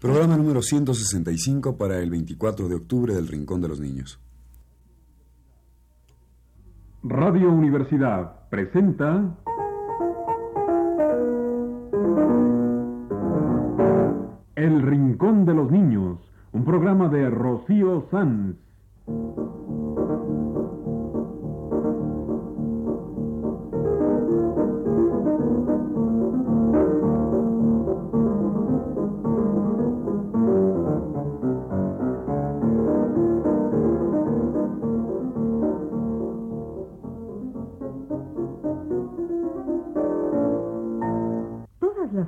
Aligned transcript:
Programa 0.00 0.36
número 0.36 0.60
165 0.60 1.78
para 1.78 1.98
el 1.98 2.10
24 2.10 2.68
de 2.68 2.74
octubre 2.74 3.14
del 3.14 3.28
Rincón 3.28 3.62
de 3.62 3.68
los 3.68 3.80
Niños. 3.80 4.20
Radio 7.02 7.50
Universidad 7.50 8.46
presenta 8.50 9.38
El 14.54 14.82
Rincón 14.82 15.46
de 15.46 15.54
los 15.54 15.70
Niños, 15.70 16.18
un 16.52 16.64
programa 16.66 17.08
de 17.08 17.30
Rocío 17.30 18.06
Sanz. 18.10 18.56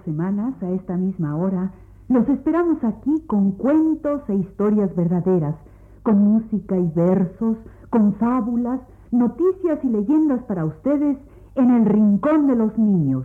Semanas, 0.05 0.55
a 0.63 0.71
esta 0.71 0.97
misma 0.97 1.37
hora, 1.37 1.73
los 2.09 2.29
esperamos 2.29 2.83
aquí 2.85 3.23
con 3.27 3.53
cuentos 3.53 4.23
e 4.29 4.35
historias 4.35 4.95
verdaderas, 4.97 5.57
con 6.03 6.19
música 6.19 6.77
y 6.77 6.91
versos, 6.95 7.59
con 7.91 8.15
fábulas, 8.15 8.81
noticias 9.11 9.79
y 9.83 9.89
leyendas 9.89 10.43
para 10.45 10.65
ustedes 10.65 11.19
en 11.55 11.71
el 11.71 11.85
Rincón 11.87 12.47
de 12.47 12.57
los 12.57 12.79
Niños. 12.79 13.25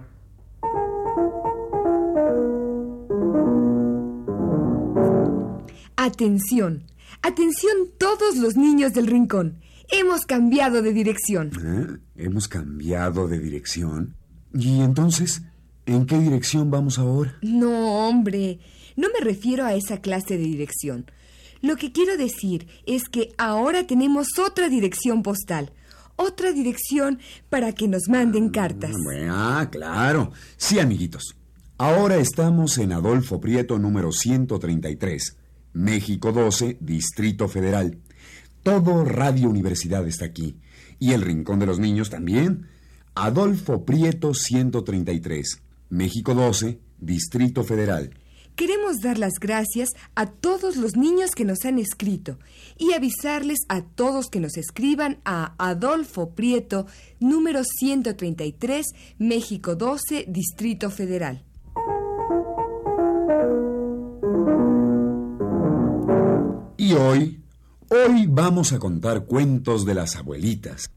Atención, 5.96 6.84
atención 7.22 7.74
todos 7.98 8.36
los 8.36 8.58
niños 8.58 8.94
del 8.94 9.08
rincón. 9.08 9.62
Hemos 9.90 10.26
cambiado 10.26 10.82
de 10.82 10.92
dirección. 10.92 11.52
¿Eh? 11.64 12.24
¿Hemos 12.26 12.50
cambiado 12.50 13.30
de 13.30 13.40
dirección? 13.40 14.16
¿Y 14.54 14.82
entonces, 14.82 15.44
en 15.86 16.06
qué 16.06 16.18
dirección 16.18 16.72
vamos 16.72 17.00
ahora? 17.00 17.38
No, 17.42 18.08
hombre, 18.08 18.60
no 18.96 19.08
me 19.10 19.24
refiero 19.24 19.66
a 19.66 19.74
esa 19.74 20.02
clase 20.02 20.38
de 20.38 20.44
dirección. 20.44 21.06
Lo 21.62 21.78
que 21.78 21.92
quiero 21.92 22.18
decir 22.18 22.68
es 22.86 23.04
que 23.10 23.34
ahora 23.38 23.88
tenemos 23.88 24.28
otra 24.38 24.70
dirección 24.70 25.24
postal. 25.24 25.72
Otra 26.16 26.52
dirección 26.52 27.20
para 27.50 27.72
que 27.72 27.88
nos 27.88 28.04
manden 28.08 28.50
cartas. 28.50 28.92
Bueno, 29.04 29.34
ah, 29.36 29.68
claro. 29.72 30.32
Sí, 30.58 30.80
amiguitos. 30.80 31.36
Ahora 31.78 32.18
estamos 32.18 32.78
en 32.78 32.92
Adolfo 32.92 33.42
Prieto 33.42 33.80
número 33.80 34.12
133, 34.12 35.38
México 35.74 36.32
12, 36.32 36.78
Distrito 36.80 37.48
Federal. 37.48 37.98
Todo 38.62 39.04
Radio 39.06 39.50
Universidad 39.50 40.08
está 40.08 40.26
aquí. 40.26 40.58
Y 41.00 41.14
el 41.14 41.22
Rincón 41.22 41.60
de 41.60 41.66
los 41.66 41.80
Niños 41.80 42.10
también. 42.10 42.68
Adolfo 43.16 43.86
Prieto 43.86 44.34
133, 44.34 45.62
México 45.94 46.34
12, 46.34 46.80
Distrito 46.98 47.64
Federal. 47.64 48.10
Queremos 48.56 49.00
dar 49.00 49.20
las 49.20 49.34
gracias 49.40 49.90
a 50.16 50.26
todos 50.26 50.76
los 50.76 50.96
niños 50.96 51.32
que 51.36 51.46
nos 51.46 51.66
han 51.66 51.78
escrito 51.78 52.40
y 52.80 52.94
avisarles 52.94 53.60
a 53.70 53.84
todos 53.84 54.30
que 54.30 54.40
nos 54.40 54.58
escriban 54.58 55.20
a 55.24 55.54
Adolfo 55.60 56.32
Prieto, 56.32 56.88
número 57.20 57.64
133, 57.64 58.88
México 59.20 59.76
12, 59.76 60.26
Distrito 60.28 60.90
Federal. 60.90 61.44
Y 66.78 66.94
hoy, 66.94 67.40
hoy 67.90 68.26
vamos 68.28 68.74
a 68.74 68.80
contar 68.80 69.26
cuentos 69.26 69.86
de 69.86 69.94
las 69.94 70.16
abuelitas. 70.16 70.90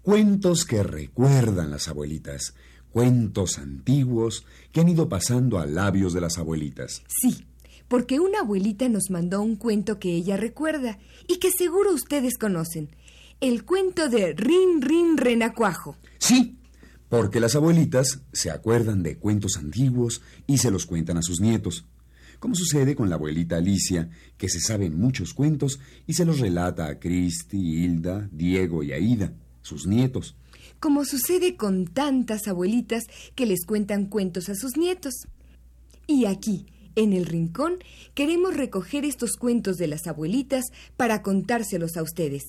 Cuentos 0.00 0.64
que 0.64 0.82
recuerdan 0.82 1.70
las 1.70 1.88
abuelitas. 1.88 2.54
Cuentos 2.92 3.58
antiguos 3.58 4.44
que 4.72 4.80
han 4.80 4.88
ido 4.88 5.08
pasando 5.08 5.58
a 5.58 5.66
labios 5.66 6.12
de 6.12 6.20
las 6.20 6.38
abuelitas. 6.38 7.02
Sí, 7.08 7.46
porque 7.88 8.20
una 8.20 8.40
abuelita 8.40 8.88
nos 8.88 9.10
mandó 9.10 9.42
un 9.42 9.56
cuento 9.56 9.98
que 9.98 10.14
ella 10.14 10.36
recuerda 10.36 10.98
y 11.26 11.38
que 11.38 11.50
seguro 11.50 11.92
ustedes 11.92 12.38
conocen. 12.38 12.90
El 13.40 13.64
cuento 13.64 14.08
de 14.08 14.32
Rin 14.34 14.82
Rin 14.82 15.16
Renacuajo. 15.16 15.96
Sí, 16.18 16.58
porque 17.08 17.40
las 17.40 17.54
abuelitas 17.54 18.20
se 18.32 18.50
acuerdan 18.50 19.02
de 19.02 19.16
cuentos 19.16 19.56
antiguos 19.56 20.22
y 20.46 20.58
se 20.58 20.70
los 20.70 20.86
cuentan 20.86 21.16
a 21.16 21.22
sus 21.22 21.40
nietos. 21.40 21.86
Como 22.38 22.54
sucede 22.54 22.94
con 22.94 23.08
la 23.08 23.16
abuelita 23.16 23.56
Alicia, 23.56 24.10
que 24.36 24.48
se 24.48 24.60
saben 24.60 24.98
muchos 24.98 25.34
cuentos 25.34 25.80
y 26.06 26.14
se 26.14 26.24
los 26.24 26.38
relata 26.38 26.86
a 26.86 26.98
Cristi, 26.98 27.58
Hilda, 27.58 28.28
Diego 28.30 28.82
y 28.82 28.92
Aida, 28.92 29.32
sus 29.62 29.86
nietos. 29.86 30.36
Como 30.80 31.04
sucede 31.04 31.56
con 31.56 31.86
tantas 31.86 32.46
abuelitas 32.46 33.04
que 33.34 33.46
les 33.46 33.64
cuentan 33.66 34.06
cuentos 34.06 34.48
a 34.48 34.54
sus 34.54 34.76
nietos. 34.76 35.14
Y 36.06 36.26
aquí, 36.26 36.66
en 36.94 37.12
el 37.12 37.26
rincón, 37.26 37.78
queremos 38.14 38.56
recoger 38.56 39.04
estos 39.04 39.36
cuentos 39.36 39.76
de 39.76 39.88
las 39.88 40.06
abuelitas 40.06 40.64
para 40.96 41.22
contárselos 41.22 41.96
a 41.96 42.02
ustedes. 42.02 42.44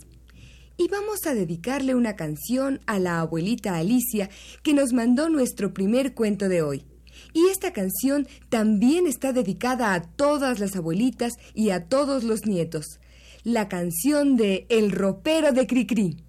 Y 0.78 0.88
vamos 0.88 1.26
a 1.26 1.34
dedicarle 1.34 1.94
una 1.94 2.16
canción 2.16 2.80
a 2.86 3.00
la 3.00 3.20
abuelita 3.20 3.76
Alicia 3.76 4.30
que 4.64 4.74
nos 4.74 4.94
mandó 4.94 5.28
nuestro 5.30 5.74
primer 5.74 6.14
cuento 6.14 6.48
de 6.48 6.62
hoy. 6.62 6.86
Y 7.34 7.48
esta 7.48 7.74
canción 7.74 8.28
también 8.50 9.06
está 9.06 9.34
dedicada 9.34 9.94
a 9.94 10.02
todas 10.02 10.60
las 10.60 10.76
abuelitas 10.76 11.34
y 11.54 11.72
a 11.72 11.86
todos 11.86 12.24
los 12.24 12.46
nietos. 12.46 13.00
La 13.44 13.68
canción 13.68 14.36
de 14.36 14.68
El 14.70 14.92
ropero 14.92 15.52
de 15.52 15.68
Cricri. 15.68 16.29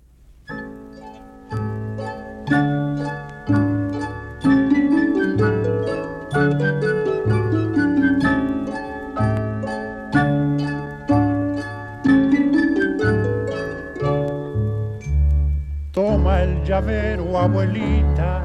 Llavero, 16.81 17.39
abuelita, 17.39 18.43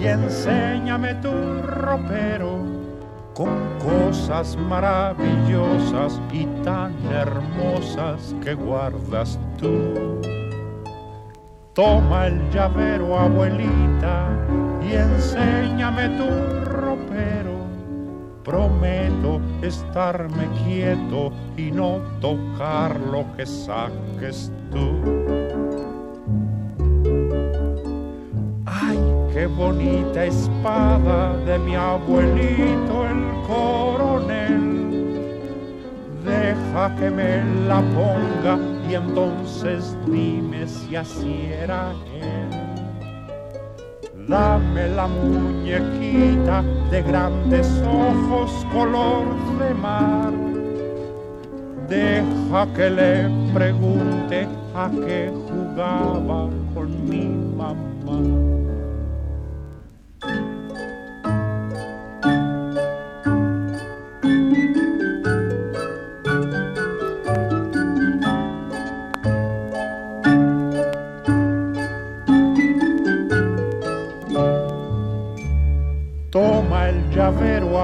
y 0.00 0.06
enséñame 0.06 1.14
tu 1.16 1.30
ropero 1.62 2.58
con 3.34 3.50
cosas 3.78 4.56
maravillosas 4.56 6.18
y 6.32 6.46
tan 6.64 6.94
hermosas 7.12 8.34
que 8.42 8.54
guardas 8.54 9.38
tú. 9.58 10.22
Toma 11.74 12.28
el 12.28 12.50
llavero, 12.50 13.18
abuelita, 13.18 14.30
y 14.82 14.94
enséñame 14.94 16.08
tu 16.16 16.30
ropero. 16.64 17.56
Prometo 18.42 19.38
estarme 19.60 20.48
quieto 20.64 21.30
y 21.58 21.70
no 21.70 22.00
tocar 22.22 22.98
lo 22.98 23.26
que 23.36 23.44
saques 23.44 24.50
tú. 24.72 25.15
Qué 29.36 29.46
bonita 29.46 30.24
espada 30.24 31.36
de 31.44 31.58
mi 31.58 31.74
abuelito 31.74 33.06
el 33.06 33.22
coronel. 33.46 34.62
Deja 36.24 36.96
que 36.96 37.10
me 37.10 37.44
la 37.68 37.82
ponga 37.82 38.58
y 38.88 38.94
entonces 38.94 39.94
dime 40.06 40.66
si 40.66 40.96
así 40.96 41.50
era 41.52 41.92
él. 42.14 42.48
Dame 44.26 44.88
la 44.88 45.06
muñequita 45.06 46.62
de 46.90 47.02
grandes 47.02 47.68
ojos 47.82 48.50
color 48.72 49.26
de 49.58 49.74
mar. 49.74 50.32
Deja 51.90 52.66
que 52.74 52.88
le 52.88 53.28
pregunte 53.52 54.48
a 54.74 54.90
qué 55.04 55.30
jugaba 55.46 56.48
con 56.74 57.10
mi 57.10 57.26
mamá. 57.54 58.55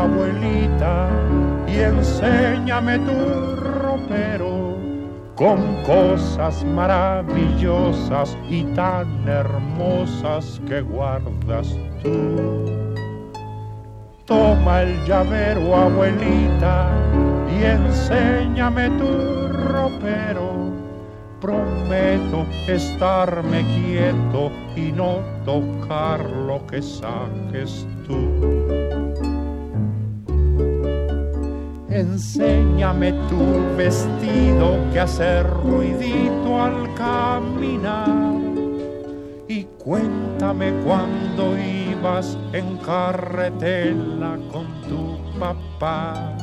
Abuelita, 0.02 1.08
y 1.66 1.78
enséñame 1.78 2.99
tu 2.99 3.56
ropero 3.56 4.62
con 5.34 5.82
cosas 5.82 6.64
maravillosas 6.64 8.37
y 8.49 8.62
tan 8.75 9.28
hermosas 9.28 10.60
que 10.69 10.82
guardas 10.82 11.76
tú. 12.02 12.64
Toma 14.26 14.82
el 14.82 15.04
llavero, 15.04 15.75
abuelita, 15.75 16.88
y 17.58 17.64
enséñame 17.64 18.90
tu 18.90 19.49
ropero. 19.49 20.52
Prometo 21.40 22.46
estarme 22.69 23.64
quieto 23.75 24.52
y 24.76 24.93
no 24.93 25.19
tocar 25.44 26.20
lo 26.20 26.64
que 26.69 26.81
saques 26.81 27.84
tú. 28.06 28.92
Enséñame 31.94 33.12
tu 33.29 33.77
vestido 33.77 34.79
que 34.94 35.00
hace 35.00 35.43
ruidito 35.43 36.62
al 36.62 36.94
caminar. 36.94 38.33
Y 39.47 39.65
cuéntame 39.77 40.73
cuando 40.87 41.55
ibas 41.59 42.39
en 42.55 42.79
carretela 42.79 44.39
con 44.50 44.67
tu 44.89 45.19
papá. 45.39 46.35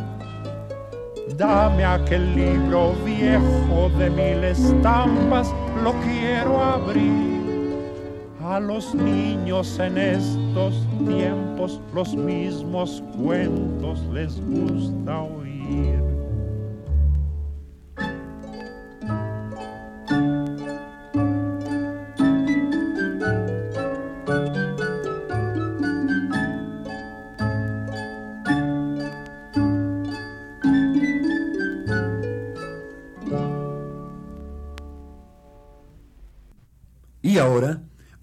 Dame 1.35 1.83
aquel 1.83 2.35
libro 2.35 2.93
viejo 3.03 3.89
de 3.97 4.11
mil 4.11 4.43
estampas, 4.43 5.51
lo 5.83 5.93
quiero 6.01 6.63
abrir. 6.63 7.38
A 8.49 8.59
los 8.59 8.95
niños 8.95 9.77
en 9.77 9.95
estos 9.95 10.73
tiempos 11.07 11.79
los 11.93 12.15
mismos 12.15 13.03
cuentos 13.15 13.99
les 14.11 14.41
gusta 14.41 15.21
oír. 15.21 16.18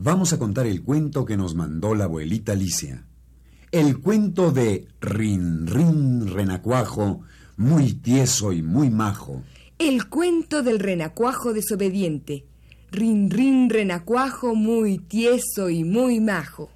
Vamos 0.07 0.33
a 0.33 0.39
contar 0.39 0.69
el 0.69 0.85
cuento 0.85 1.25
que 1.25 1.37
nos 1.37 1.57
mandó 1.57 1.97
la 1.97 2.05
abuelita 2.05 2.53
Alicia. 2.53 3.05
El 3.73 3.99
cuento 3.99 4.53
de 4.53 4.87
Rin 5.01 5.67
Rin 5.67 6.29
Renacuajo, 6.29 7.23
muy 7.57 7.95
tieso 7.95 8.53
y 8.53 8.63
muy 8.63 8.89
majo. 8.89 9.43
El 9.81 10.09
cuento 10.09 10.63
del 10.63 10.79
renacuajo 10.79 11.53
desobediente. 11.53 12.47
Rin 12.93 13.31
rin 13.31 13.69
renacuajo 13.69 14.55
muy 14.55 14.99
tieso 14.99 15.71
y 15.71 15.83
muy 15.83 16.21
majo. 16.21 16.71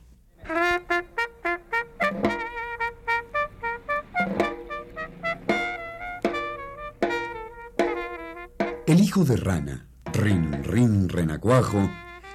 El 8.88 8.99
hijo 8.99 9.25
de 9.25 9.37
rana, 9.37 9.87
Rin 10.12 10.65
Rin 10.65 11.09
Renacuajo, 11.09 11.88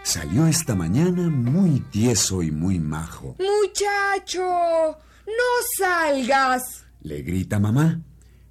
salió 0.05 0.45
esta 0.45 0.75
mañana 0.75 1.29
muy 1.29 1.79
tieso 1.91 2.43
y 2.43 2.51
muy 2.51 2.79
majo. 2.79 3.35
Muchacho, 3.39 4.97
no 5.25 5.43
salgas. 5.77 6.85
Le 7.01 7.23
grita 7.23 7.59
mamá, 7.59 7.99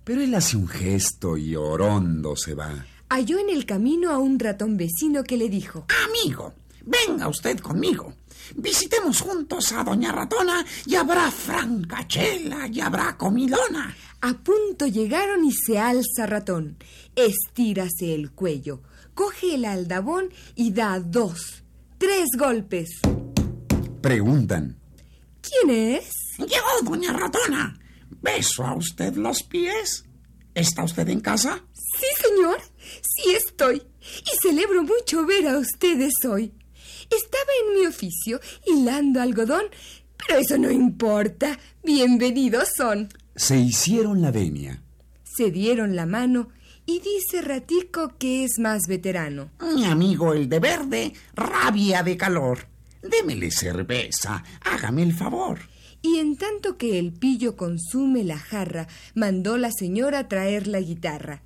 pero 0.02 0.20
él 0.20 0.34
hace 0.34 0.56
un 0.56 0.68
gesto 0.68 1.36
y 1.36 1.54
orondo 1.54 2.36
se 2.36 2.54
va. 2.54 2.84
Halló 3.08 3.38
en 3.38 3.50
el 3.50 3.64
camino 3.64 4.10
a 4.10 4.18
un 4.18 4.38
ratón 4.38 4.76
vecino 4.76 5.22
que 5.22 5.36
le 5.36 5.48
dijo, 5.48 5.86
Amigo, 6.08 6.54
venga 6.82 7.28
usted 7.28 7.58
conmigo. 7.60 8.14
Visitemos 8.56 9.20
juntos 9.20 9.72
a 9.72 9.84
Doña 9.84 10.12
Ratona 10.12 10.64
y 10.84 10.96
habrá 10.96 11.30
francachela 11.30 12.66
y 12.66 12.80
habrá 12.80 13.16
comilona. 13.16 13.96
A 14.20 14.34
punto 14.34 14.86
llegaron 14.86 15.44
y 15.44 15.52
se 15.52 15.78
alza 15.78 16.26
ratón. 16.26 16.76
Estírase 17.14 18.14
el 18.14 18.32
cuello, 18.32 18.82
coge 19.14 19.54
el 19.54 19.64
aldabón 19.64 20.28
y 20.54 20.72
da 20.72 21.00
dos, 21.00 21.62
tres 21.98 22.26
golpes. 22.38 23.00
Preguntan, 24.00 24.78
¿Quién 25.40 25.70
es? 25.96 26.10
Llegó 26.38 26.90
Doña 26.90 27.12
Ratona. 27.12 27.78
¿Beso 28.22 28.64
a 28.64 28.74
usted 28.74 29.14
los 29.14 29.42
pies? 29.42 30.04
¿Está 30.54 30.84
usted 30.84 31.08
en 31.08 31.20
casa? 31.20 31.62
Sí, 31.72 32.06
señor, 32.22 32.58
sí 33.02 33.30
estoy. 33.34 33.82
Y 34.00 34.30
celebro 34.42 34.82
mucho 34.82 35.26
ver 35.26 35.46
a 35.48 35.58
ustedes 35.58 36.14
hoy. 36.28 36.52
Estaba 37.04 37.50
en 37.66 37.80
mi 37.80 37.86
oficio 37.86 38.40
hilando 38.66 39.20
algodón, 39.20 39.64
pero 40.16 40.40
eso 40.40 40.56
no 40.58 40.70
importa. 40.70 41.58
Bienvenidos 41.82 42.68
son. 42.76 43.08
se 43.36 43.58
hicieron 43.58 44.22
la 44.22 44.30
venia. 44.30 44.82
Se 45.24 45.50
dieron 45.50 45.96
la 45.96 46.06
mano 46.06 46.48
y 46.86 47.00
dice 47.00 47.40
Ratico 47.42 48.14
que 48.18 48.44
es 48.44 48.58
más 48.58 48.82
veterano. 48.88 49.50
Mi 49.74 49.84
amigo 49.84 50.32
el 50.32 50.48
de 50.48 50.60
verde, 50.60 51.12
rabia 51.34 52.02
de 52.02 52.16
calor. 52.16 52.66
Démele 53.02 53.50
cerveza, 53.50 54.42
hágame 54.62 55.02
el 55.02 55.12
favor. 55.12 55.58
Y 56.02 56.18
en 56.18 56.36
tanto 56.36 56.76
que 56.76 56.98
el 56.98 57.12
pillo 57.12 57.56
consume 57.56 58.24
la 58.24 58.38
jarra, 58.38 58.88
mandó 59.14 59.56
la 59.56 59.70
señora 59.72 60.28
traer 60.28 60.66
la 60.66 60.80
guitarra. 60.80 61.42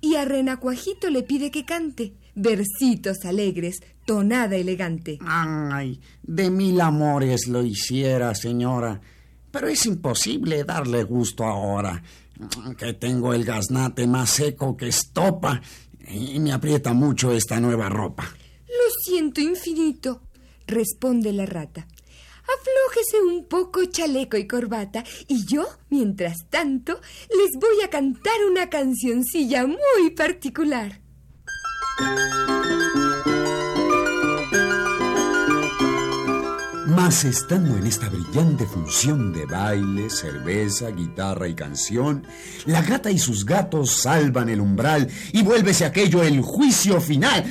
Y 0.00 0.16
a 0.16 0.24
Renacuajito 0.24 1.10
le 1.10 1.22
pide 1.22 1.50
que 1.50 1.64
cante 1.64 2.12
versitos 2.34 3.24
alegres, 3.24 3.82
tonada 4.04 4.56
elegante. 4.56 5.18
Ay, 5.20 6.00
de 6.22 6.50
mil 6.50 6.80
amores 6.80 7.46
lo 7.46 7.62
hiciera, 7.62 8.34
señora. 8.34 9.00
Pero 9.50 9.68
es 9.68 9.84
imposible 9.86 10.64
darle 10.64 11.04
gusto 11.04 11.44
ahora, 11.44 12.02
que 12.76 12.92
tengo 12.94 13.34
el 13.34 13.44
gaznate 13.44 14.06
más 14.06 14.30
seco 14.30 14.76
que 14.76 14.88
estopa 14.88 15.60
y 16.08 16.40
me 16.40 16.52
aprieta 16.52 16.92
mucho 16.92 17.32
esta 17.32 17.60
nueva 17.60 17.88
ropa. 17.88 18.24
Lo 18.66 18.90
siento 19.04 19.40
infinito, 19.40 20.22
responde 20.66 21.32
la 21.32 21.46
rata. 21.46 21.86
Aflójese 22.42 23.22
un 23.22 23.46
poco 23.46 23.84
chaleco 23.84 24.36
y 24.36 24.46
corbata 24.46 25.04
y 25.28 25.46
yo, 25.46 25.66
mientras 25.90 26.48
tanto, 26.50 27.00
les 27.30 27.52
voy 27.60 27.82
a 27.84 27.90
cantar 27.90 28.34
una 28.50 28.68
cancioncilla 28.68 29.66
muy 29.66 30.10
particular. 30.16 31.00
Mas 36.94 37.24
estando 37.24 37.78
en 37.78 37.86
esta 37.86 38.10
brillante 38.10 38.66
función 38.66 39.32
de 39.32 39.46
baile, 39.46 40.10
cerveza, 40.10 40.90
guitarra 40.90 41.48
y 41.48 41.54
canción, 41.54 42.26
la 42.66 42.82
gata 42.82 43.10
y 43.10 43.18
sus 43.18 43.46
gatos 43.46 44.02
salvan 44.02 44.50
el 44.50 44.60
umbral 44.60 45.08
y 45.32 45.42
vuélvese 45.42 45.86
aquello 45.86 46.22
el 46.22 46.42
juicio 46.42 47.00
final. 47.00 47.46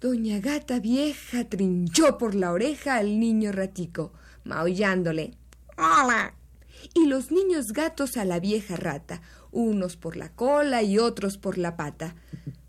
Doña 0.00 0.38
Gata 0.38 0.78
Vieja 0.78 1.44
trinchó 1.48 2.18
por 2.18 2.36
la 2.36 2.52
oreja 2.52 2.98
al 2.98 3.18
niño 3.18 3.50
ratico, 3.50 4.12
maullándole. 4.44 5.34
¡Hola! 5.76 6.34
Y 6.94 7.06
los 7.06 7.32
niños 7.32 7.72
gatos 7.72 8.16
a 8.16 8.24
la 8.24 8.38
vieja 8.38 8.76
rata, 8.76 9.22
unos 9.52 9.96
por 9.96 10.16
la 10.16 10.30
cola 10.30 10.82
y 10.82 10.98
otros 10.98 11.38
por 11.38 11.58
la 11.58 11.76
pata. 11.76 12.16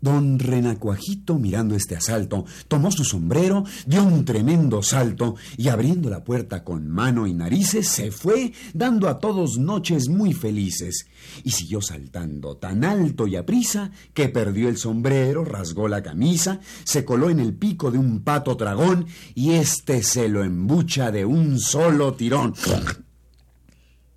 Don 0.00 0.38
Renacuajito, 0.38 1.38
mirando 1.38 1.74
este 1.74 1.96
asalto, 1.96 2.44
tomó 2.68 2.90
su 2.90 3.04
sombrero, 3.04 3.64
dio 3.86 4.04
un 4.04 4.26
tremendo 4.26 4.82
salto 4.82 5.36
y 5.56 5.68
abriendo 5.68 6.10
la 6.10 6.22
puerta 6.22 6.62
con 6.62 6.90
mano 6.90 7.26
y 7.26 7.32
narices, 7.32 7.88
se 7.88 8.10
fue, 8.10 8.52
dando 8.74 9.08
a 9.08 9.18
todos 9.18 9.56
noches 9.56 10.10
muy 10.10 10.34
felices. 10.34 11.06
Y 11.42 11.52
siguió 11.52 11.80
saltando 11.80 12.58
tan 12.58 12.84
alto 12.84 13.26
y 13.26 13.36
aprisa 13.36 13.92
que 14.12 14.28
perdió 14.28 14.68
el 14.68 14.76
sombrero, 14.76 15.42
rasgó 15.42 15.88
la 15.88 16.02
camisa, 16.02 16.60
se 16.84 17.06
coló 17.06 17.30
en 17.30 17.40
el 17.40 17.54
pico 17.54 17.90
de 17.90 17.96
un 17.96 18.20
pato 18.20 18.56
dragón 18.56 19.06
y 19.34 19.52
este 19.52 20.02
se 20.02 20.28
lo 20.28 20.44
embucha 20.44 21.10
de 21.10 21.24
un 21.24 21.58
solo 21.58 22.12
tirón. 22.12 22.52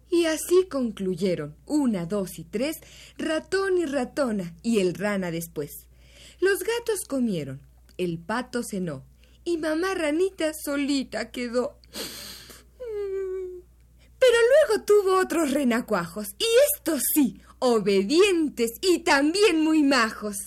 Y 0.09 0.25
así 0.25 0.67
concluyeron, 0.69 1.55
una, 1.65 2.05
dos 2.05 2.39
y 2.39 2.43
tres, 2.43 2.77
ratón 3.17 3.77
y 3.77 3.85
ratona, 3.85 4.55
y 4.63 4.79
el 4.79 4.93
rana 4.93 5.31
después. 5.31 5.87
Los 6.39 6.59
gatos 6.59 7.05
comieron, 7.07 7.61
el 7.97 8.19
pato 8.19 8.61
cenó, 8.63 9.03
y 9.43 9.57
mamá 9.57 9.93
ranita 9.95 10.51
solita 10.53 11.31
quedó. 11.31 11.79
Pero 14.19 14.37
luego 14.69 14.85
tuvo 14.85 15.19
otros 15.19 15.51
renacuajos, 15.51 16.27
y 16.39 16.45
estos 16.75 17.01
sí, 17.13 17.41
obedientes 17.59 18.71
y 18.81 18.99
también 18.99 19.63
muy 19.63 19.83
majos. 19.83 20.37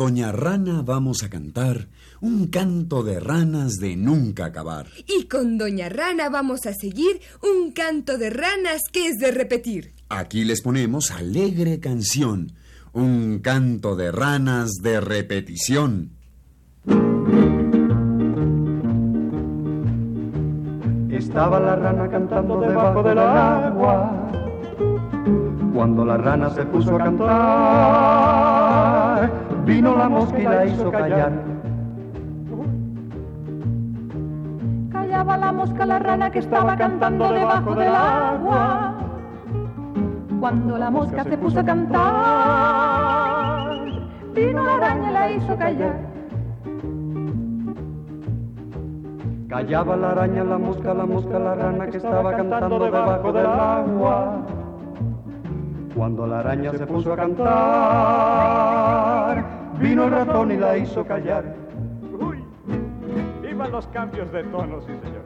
Doña 0.00 0.32
Rana 0.32 0.80
vamos 0.80 1.22
a 1.22 1.28
cantar 1.28 1.88
un 2.22 2.46
canto 2.46 3.02
de 3.02 3.20
ranas 3.20 3.74
de 3.74 3.96
nunca 3.96 4.46
acabar. 4.46 4.86
Y 5.06 5.24
con 5.24 5.58
Doña 5.58 5.90
Rana 5.90 6.30
vamos 6.30 6.64
a 6.64 6.72
seguir 6.72 7.20
un 7.42 7.72
canto 7.72 8.16
de 8.16 8.30
ranas 8.30 8.80
que 8.90 9.08
es 9.08 9.18
de 9.18 9.30
repetir. 9.30 9.92
Aquí 10.08 10.44
les 10.44 10.62
ponemos 10.62 11.10
alegre 11.10 11.80
canción, 11.80 12.52
un 12.94 13.40
canto 13.40 13.94
de 13.94 14.10
ranas 14.10 14.70
de 14.82 15.02
repetición. 15.02 16.12
Estaba 21.10 21.60
la 21.60 21.76
rana 21.76 22.08
cantando 22.08 22.58
debajo 22.58 23.02
del 23.02 23.18
agua. 23.18 24.30
Cuando 25.74 26.06
la 26.06 26.16
rana 26.16 26.48
se 26.48 26.64
puso 26.64 26.96
a 26.96 26.98
cantar, 26.98 28.30
vino 29.70 29.96
la 29.96 30.08
mosca 30.08 30.38
y 30.38 30.42
la 30.42 30.66
hizo 30.66 30.90
callar. 30.90 31.32
Callaba 34.90 35.36
la 35.36 35.52
mosca 35.52 35.86
la 35.86 35.98
rana 36.00 36.30
que 36.30 36.40
estaba 36.40 36.76
cantando 36.76 37.32
debajo 37.32 37.74
del 37.74 37.94
agua. 37.94 38.94
Cuando 40.40 40.78
la 40.78 40.90
mosca 40.90 41.22
se 41.24 41.38
puso 41.38 41.60
a 41.60 41.64
cantar, 41.64 42.00
vino 44.34 44.64
la 44.64 44.74
araña 44.74 45.10
y 45.10 45.12
la 45.12 45.30
hizo 45.30 45.56
callar. 45.56 46.10
Callaba 49.48 49.96
la 49.96 50.10
araña, 50.12 50.44
la 50.44 50.58
mosca, 50.58 50.94
la 50.94 51.06
mosca, 51.06 51.38
la 51.38 51.54
rana 51.54 51.86
que 51.88 51.98
estaba 51.98 52.36
cantando 52.36 52.78
debajo 52.78 53.32
del 53.32 53.46
agua. 53.46 54.46
Cuando 55.94 56.26
la 56.26 56.40
araña 56.40 56.72
se 56.72 56.86
puso 56.86 57.12
a 57.12 57.16
cantar, 57.16 57.50
vino 59.80 60.04
el 60.04 60.10
ratón 60.10 60.52
y 60.52 60.56
la 60.56 60.76
hizo 60.76 61.04
callar. 61.04 61.44
Uy, 62.18 62.44
iban 63.50 63.72
los 63.72 63.86
cambios 63.88 64.30
de 64.32 64.44
tono, 64.44 64.80
sí, 64.82 64.92
señor. 65.02 65.22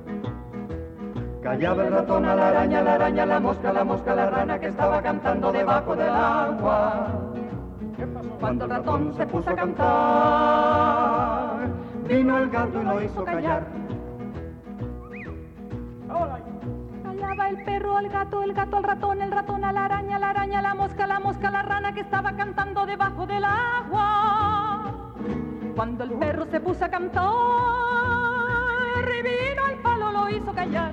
Callaba 1.42 1.86
el 1.86 1.92
ratón 1.92 2.24
a 2.24 2.34
la 2.34 2.48
araña, 2.48 2.80
la 2.82 2.94
araña, 2.94 3.26
la 3.26 3.38
mosca, 3.40 3.70
la 3.72 3.84
mosca, 3.84 4.14
la 4.14 4.30
rana 4.30 4.58
que 4.58 4.68
estaba 4.68 5.02
cantando 5.02 5.52
debajo 5.52 5.94
del 5.94 6.08
agua. 6.08 7.20
Cuando 8.40 8.64
el 8.64 8.70
ratón 8.70 9.12
se 9.14 9.26
puso 9.26 9.50
a 9.50 9.54
cantar, 9.54 9.88
vino 12.08 12.38
el 12.38 12.48
gato 12.50 12.80
y 12.80 12.84
lo 12.84 13.02
hizo 13.02 13.24
callar. 13.24 13.84
El 17.36 17.64
perro 17.64 17.96
al 17.96 18.08
gato, 18.08 18.44
el 18.44 18.54
gato 18.54 18.76
al 18.76 18.84
ratón, 18.84 19.20
el 19.20 19.32
ratón 19.32 19.64
a 19.64 19.72
la 19.72 19.86
araña, 19.86 20.20
la 20.20 20.30
araña, 20.30 20.62
la 20.62 20.74
mosca, 20.74 21.04
la 21.04 21.18
mosca, 21.18 21.50
la 21.50 21.62
rana 21.62 21.92
que 21.92 22.00
estaba 22.00 22.32
cantando 22.36 22.86
debajo 22.86 23.26
del 23.26 23.44
agua. 23.44 25.12
Cuando 25.74 26.04
el 26.04 26.12
perro 26.12 26.46
se 26.46 26.60
puso 26.60 26.84
a 26.84 26.88
cantar, 26.88 27.24
vino 29.04 29.66
el 29.68 29.78
palo, 29.82 30.12
lo 30.12 30.30
hizo 30.30 30.54
callar. 30.54 30.92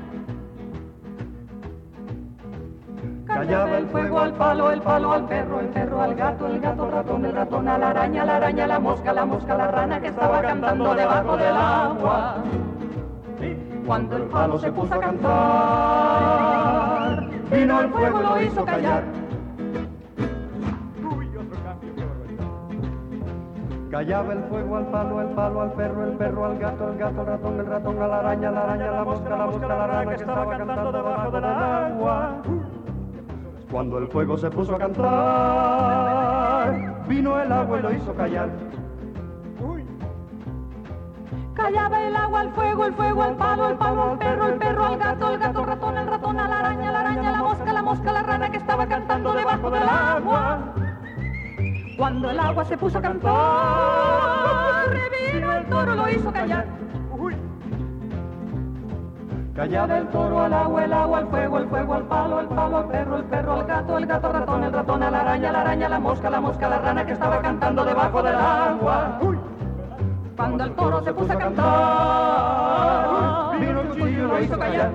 Callaba 3.27 3.77
el 3.77 3.87
fuego 3.87 4.19
al 4.19 4.33
palo, 4.33 4.71
el 4.71 4.81
palo 4.81 5.11
al 5.13 5.27
perro, 5.27 5.59
el 5.59 5.67
perro 5.67 6.01
al 6.01 6.15
gato, 6.15 6.47
el 6.47 6.59
gato 6.59 6.83
al 6.85 6.91
ratón, 6.91 7.25
el 7.25 7.33
ratón 7.33 7.67
a 7.67 7.77
la 7.77 7.89
araña, 7.91 8.25
la 8.25 8.37
araña, 8.37 8.65
la 8.65 8.79
mosca, 8.79 9.13
la 9.13 9.25
mosca, 9.25 9.55
la 9.55 9.67
rana 9.67 10.01
que 10.01 10.07
estaba 10.07 10.41
cantando 10.41 10.95
debajo 10.95 11.37
del 11.37 11.55
agua. 11.55 12.43
Cuando 13.85 14.17
el 14.17 14.23
palo 14.23 14.57
se 14.59 14.71
puso 14.71 14.93
a 14.93 14.99
cantar, 14.99 15.29
vino 17.51 17.81
el 17.81 17.89
fuego 17.89 18.19
y 18.19 18.23
lo 18.23 18.41
hizo 18.41 18.63
callar. 18.63 19.03
Callaba 23.89 24.33
el 24.33 24.43
fuego 24.43 24.77
al 24.77 24.85
palo, 24.87 25.21
el 25.21 25.27
palo 25.29 25.61
al 25.61 25.73
perro, 25.73 26.05
el 26.05 26.11
perro 26.13 26.45
al 26.45 26.57
gato, 26.57 26.89
el 26.89 26.97
gato 26.97 27.21
al 27.21 27.27
ratón, 27.27 27.59
el 27.59 27.65
ratón 27.65 28.01
a 28.01 28.07
la 28.07 28.19
araña, 28.19 28.51
la 28.51 28.63
araña, 28.63 28.91
la 28.91 29.03
mosca, 29.03 29.29
la 29.29 29.45
mosca, 29.47 29.67
la 29.67 29.87
rana 29.87 30.09
que 30.09 30.15
estaba 30.15 30.57
cantando 30.57 30.91
debajo 30.93 31.31
del 31.31 31.43
agua. 31.43 32.41
Cuando 33.69 33.97
el 33.97 34.07
fuego 34.07 34.37
se 34.37 34.49
puso 34.49 34.75
a 34.75 34.77
cantar, 34.77 35.11
vino 37.07 37.41
el 37.41 37.51
agua 37.51 37.79
y 37.79 37.81
lo 37.81 37.91
hizo 37.91 38.13
callar. 38.13 38.49
Callaba 41.61 42.01
el 42.01 42.15
agua 42.15 42.39
al 42.39 42.51
fuego, 42.53 42.85
el 42.85 42.93
fuego 42.95 43.21
al 43.21 43.35
palo, 43.35 43.69
el 43.69 43.77
palo 43.77 44.03
al 44.03 44.17
perro, 44.17 44.47
el 44.47 44.55
perro 44.55 44.83
al 44.83 44.97
gato, 44.97 45.31
el 45.31 45.37
gato 45.37 45.59
al 45.59 45.67
ratón, 45.67 45.97
el 45.97 46.07
ratón 46.07 46.39
a 46.39 46.47
la 46.47 46.59
araña, 46.59 46.91
la 46.91 46.99
araña, 47.01 47.31
la 47.31 47.43
mosca, 47.43 47.73
la 47.73 47.81
mosca, 47.83 48.11
la 48.11 48.23
rana 48.23 48.49
que 48.49 48.57
estaba 48.57 48.87
cantando 48.87 49.31
debajo 49.31 49.69
del 49.69 49.83
agua. 49.83 50.59
Cuando 51.97 52.31
el 52.31 52.39
agua 52.39 52.65
se 52.65 52.77
puso 52.77 52.97
a 52.97 53.01
cantar, 53.03 53.31
vino 55.33 55.51
el 55.51 55.65
toro, 55.67 55.95
lo 55.95 56.09
hizo 56.09 56.33
callar. 56.33 56.65
Callaba 59.55 59.97
el 59.99 60.07
toro 60.07 60.41
al 60.41 60.53
agua, 60.53 60.83
el 60.83 60.93
agua 60.93 61.19
al 61.19 61.27
fuego, 61.27 61.57
el 61.59 61.69
fuego 61.69 61.93
al 61.93 62.03
palo, 62.07 62.39
el 62.39 62.47
palo 62.47 62.77
al 62.77 62.87
perro, 62.87 63.17
el 63.17 63.23
perro 63.25 63.53
al 63.53 63.65
gato, 63.67 63.97
el 63.99 64.05
gato 64.07 64.27
al 64.27 64.33
ratón, 64.33 64.63
el 64.63 64.73
ratón 64.73 65.03
a 65.03 65.11
la 65.11 65.21
araña, 65.21 65.51
la 65.51 65.61
araña, 65.61 65.89
la 65.89 65.99
mosca, 65.99 66.29
la 66.31 66.41
mosca, 66.41 66.67
la 66.67 66.79
rana 66.79 67.05
que 67.05 67.11
estaba 67.11 67.39
cantando 67.39 67.85
debajo 67.85 68.23
del 68.23 68.35
agua. 68.35 69.19
Cuando 70.41 70.63
el 70.63 70.75
toro 70.75 71.03
se 71.05 71.13
puso 71.13 71.31
a 71.31 71.37
cantar, 71.37 71.59
vino 73.59 73.81
el 73.81 73.91
chillo 73.93 74.07
y 74.07 74.27
lo 74.27 74.43
hizo 74.43 74.57
callar. 74.57 74.91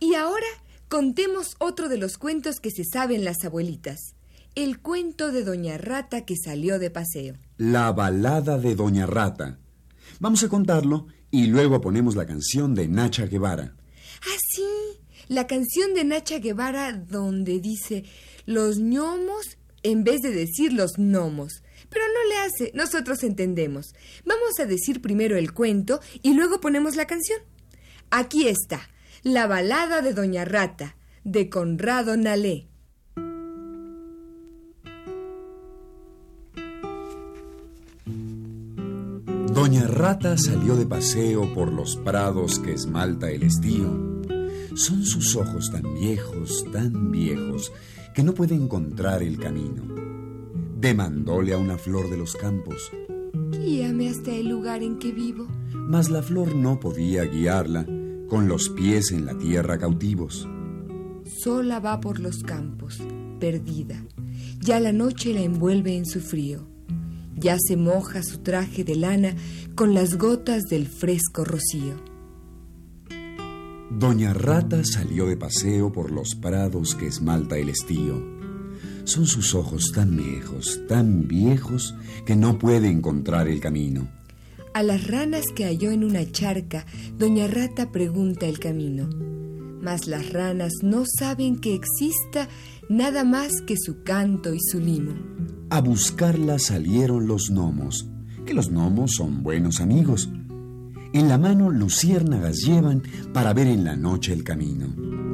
Y 0.00 0.14
ahora 0.14 0.46
contemos 0.88 1.56
otro 1.58 1.90
de 1.90 1.98
los 1.98 2.16
cuentos 2.16 2.58
que 2.58 2.70
se 2.70 2.84
saben 2.84 3.22
las 3.22 3.44
abuelitas. 3.44 4.14
El 4.54 4.80
cuento 4.80 5.30
de 5.30 5.44
Doña 5.44 5.76
Rata 5.76 6.24
que 6.24 6.36
salió 6.42 6.78
de 6.78 6.90
paseo. 6.90 7.34
La 7.58 7.92
balada 7.92 8.56
de 8.56 8.74
Doña 8.74 9.04
Rata. 9.04 9.58
Vamos 10.18 10.42
a 10.42 10.48
contarlo 10.48 11.06
y 11.30 11.48
luego 11.48 11.82
ponemos 11.82 12.16
la 12.16 12.24
canción 12.24 12.74
de 12.74 12.88
Nacha 12.88 13.26
Guevara. 13.26 13.74
Ah, 14.22 14.38
sí, 14.54 14.64
la 15.28 15.46
canción 15.46 15.92
de 15.92 16.04
Nacha 16.04 16.38
Guevara 16.38 16.94
donde 16.94 17.60
dice 17.60 18.04
los 18.46 18.78
ñomos 18.78 19.58
en 19.82 20.02
vez 20.02 20.22
de 20.22 20.30
decir 20.30 20.72
los 20.72 20.96
gnomos. 20.96 21.62
Pero 21.88 22.04
no 22.06 22.28
le 22.28 22.36
hace, 22.38 22.72
nosotros 22.74 23.22
entendemos. 23.22 23.94
Vamos 24.24 24.58
a 24.60 24.66
decir 24.66 25.00
primero 25.00 25.36
el 25.36 25.52
cuento 25.52 26.00
y 26.22 26.34
luego 26.34 26.60
ponemos 26.60 26.96
la 26.96 27.06
canción. 27.06 27.40
Aquí 28.10 28.48
está, 28.48 28.88
la 29.22 29.46
balada 29.46 30.02
de 30.02 30.12
Doña 30.12 30.44
Rata, 30.44 30.96
de 31.24 31.48
Conrado 31.48 32.16
Nalé. 32.16 32.68
Doña 39.56 39.86
Rata 39.86 40.36
salió 40.36 40.76
de 40.76 40.84
paseo 40.84 41.54
por 41.54 41.72
los 41.72 41.96
prados 41.96 42.58
que 42.58 42.74
esmalta 42.74 43.30
el 43.30 43.42
estío. 43.42 44.22
Son 44.74 45.02
sus 45.02 45.34
ojos 45.34 45.70
tan 45.72 45.94
viejos, 45.94 46.66
tan 46.70 47.10
viejos, 47.10 47.72
que 48.14 48.22
no 48.22 48.34
puede 48.34 48.54
encontrar 48.54 49.22
el 49.22 49.38
camino. 49.38 49.82
Demandóle 50.78 51.54
a 51.54 51.58
una 51.58 51.78
flor 51.78 52.10
de 52.10 52.16
los 52.16 52.34
campos, 52.36 52.90
Guíame 53.50 54.08
hasta 54.08 54.32
el 54.32 54.48
lugar 54.48 54.82
en 54.82 54.98
que 54.98 55.12
vivo. 55.12 55.46
mas 55.72 56.10
la 56.10 56.22
flor 56.22 56.54
no 56.54 56.78
podía 56.80 57.24
guiarla, 57.24 57.86
con 58.28 58.48
los 58.48 58.68
pies 58.70 59.12
en 59.12 59.24
la 59.24 59.36
tierra 59.38 59.78
cautivos. 59.78 60.48
Sola 61.42 61.80
va 61.80 62.00
por 62.00 62.18
los 62.20 62.42
campos, 62.42 63.00
perdida. 63.40 64.02
Ya 64.60 64.80
la 64.80 64.92
noche 64.92 65.32
la 65.32 65.42
envuelve 65.42 65.96
en 65.96 66.06
su 66.06 66.20
frío. 66.20 66.66
Ya 67.36 67.56
se 67.58 67.76
moja 67.76 68.22
su 68.22 68.38
traje 68.38 68.82
de 68.84 68.96
lana 68.96 69.34
con 69.74 69.94
las 69.94 70.16
gotas 70.16 70.64
del 70.64 70.86
fresco 70.86 71.44
rocío. 71.44 71.94
Doña 73.90 74.32
Rata 74.34 74.82
salió 74.84 75.26
de 75.26 75.36
paseo 75.36 75.92
por 75.92 76.10
los 76.10 76.34
prados 76.34 76.94
que 76.94 77.06
esmalta 77.06 77.56
el 77.58 77.68
estío. 77.68 78.35
Son 79.06 79.24
sus 79.24 79.54
ojos 79.54 79.92
tan 79.94 80.16
viejos, 80.16 80.80
tan 80.88 81.28
viejos, 81.28 81.94
que 82.26 82.34
no 82.34 82.58
puede 82.58 82.88
encontrar 82.88 83.46
el 83.46 83.60
camino. 83.60 84.08
A 84.74 84.82
las 84.82 85.06
ranas 85.06 85.44
que 85.54 85.64
halló 85.64 85.92
en 85.92 86.02
una 86.02 86.30
charca, 86.32 86.84
Doña 87.16 87.46
Rata 87.46 87.92
pregunta 87.92 88.46
el 88.46 88.58
camino. 88.58 89.08
Mas 89.80 90.08
las 90.08 90.32
ranas 90.32 90.72
no 90.82 91.04
saben 91.06 91.56
que 91.56 91.74
exista 91.74 92.48
nada 92.88 93.22
más 93.22 93.62
que 93.64 93.76
su 93.78 94.02
canto 94.02 94.52
y 94.52 94.58
su 94.60 94.80
limo. 94.80 95.12
A 95.70 95.80
buscarla 95.80 96.58
salieron 96.58 97.28
los 97.28 97.50
gnomos, 97.50 98.10
que 98.44 98.54
los 98.54 98.70
gnomos 98.70 99.12
son 99.12 99.44
buenos 99.44 99.80
amigos. 99.80 100.28
En 101.12 101.28
la 101.28 101.38
mano 101.38 101.70
luciérnagas 101.70 102.58
llevan 102.58 103.04
para 103.32 103.54
ver 103.54 103.68
en 103.68 103.84
la 103.84 103.94
noche 103.94 104.32
el 104.32 104.42
camino. 104.42 105.25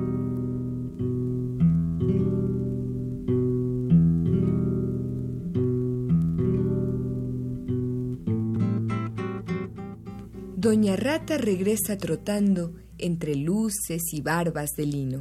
Doña 10.62 10.95
Rata 10.95 11.38
regresa 11.38 11.99
trotando 11.99 12.73
entre 12.97 13.35
luces 13.35 14.00
y 14.12 14.21
barbas 14.21 14.71
de 14.76 14.87
lino. 14.87 15.19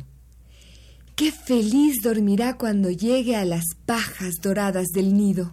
Qué 1.15 1.31
feliz 1.31 2.03
dormirá 2.03 2.59
cuando 2.59 2.91
llegue 2.91 3.35
a 3.35 3.43
las 3.43 3.63
pajas 3.87 4.35
doradas 4.39 4.89
del 4.93 5.15
nido. 5.15 5.49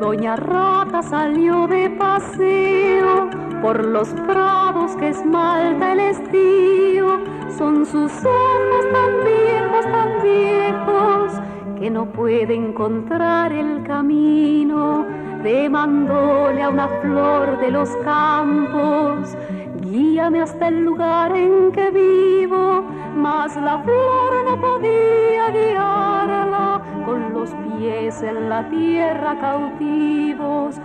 Doña 0.00 0.36
Rata 0.36 1.02
salió 1.02 1.66
de 1.66 1.90
paseo 1.90 3.45
por 3.62 3.84
los 3.84 4.08
prados 4.26 4.96
que 4.96 5.08
esmalta 5.08 5.92
el 5.92 6.00
estío. 6.00 7.20
Son 7.56 7.86
sus 7.86 8.12
ojos 8.24 8.84
tan 8.92 9.24
viejos, 9.24 9.84
tan 9.84 10.22
viejos, 10.22 11.32
que 11.78 11.90
no 11.90 12.06
puede 12.06 12.54
encontrar 12.54 13.52
el 13.52 13.82
camino. 13.84 15.06
Demándole 15.42 16.62
a 16.62 16.70
una 16.70 16.88
flor 16.88 17.60
de 17.60 17.70
los 17.70 17.88
campos, 18.04 19.36
guíame 19.80 20.42
hasta 20.42 20.68
el 20.68 20.84
lugar 20.84 21.36
en 21.36 21.70
que 21.70 21.90
vivo, 21.90 22.82
mas 23.14 23.54
la 23.56 23.78
flor 23.78 24.44
no 24.44 24.60
podía 24.60 25.50
guiarla 25.50 26.82
con 27.04 27.32
los 27.32 27.50
pies 27.50 28.22
en 28.22 28.48
la 28.48 28.68
tierra 28.68 29.38
cautivos, 29.38 30.80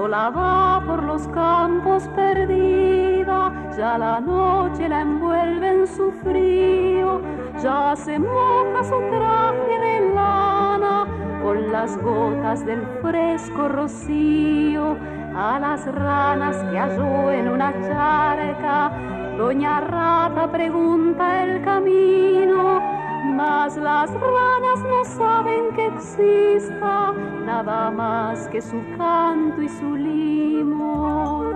sola 0.00 0.30
va 0.30 0.82
por 0.86 1.02
los 1.02 1.28
campos 1.28 2.08
perdida, 2.16 3.52
ya 3.76 3.98
la 3.98 4.18
noche 4.18 4.88
la 4.88 5.02
envuelve 5.02 5.68
en 5.68 5.86
su 5.86 6.10
frío, 6.24 7.20
ya 7.62 7.94
se 7.94 8.18
moja 8.18 8.82
su 8.82 8.98
traje 9.10 9.74
de 9.86 10.14
lana 10.14 11.06
con 11.42 11.70
las 11.70 11.98
gotas 12.02 12.64
del 12.64 12.82
fresco 13.02 13.68
rocío, 13.68 14.96
a 15.36 15.58
las 15.60 15.84
ranas 15.94 16.56
que 16.70 16.78
halló 16.78 17.30
en 17.30 17.48
una 17.48 17.70
charca, 17.86 18.90
doña 19.36 19.80
Rata 19.80 20.50
pregunta 20.50 21.44
el 21.44 21.62
camino, 21.62 22.99
las 23.36 24.10
ranas 24.12 24.80
no 24.82 25.04
saben 25.04 25.72
que 25.74 25.86
exista 25.86 27.12
nada 27.44 27.90
más 27.90 28.48
que 28.48 28.60
su 28.60 28.82
canto 28.96 29.62
y 29.62 29.68
su 29.68 29.96
limo. 29.96 31.52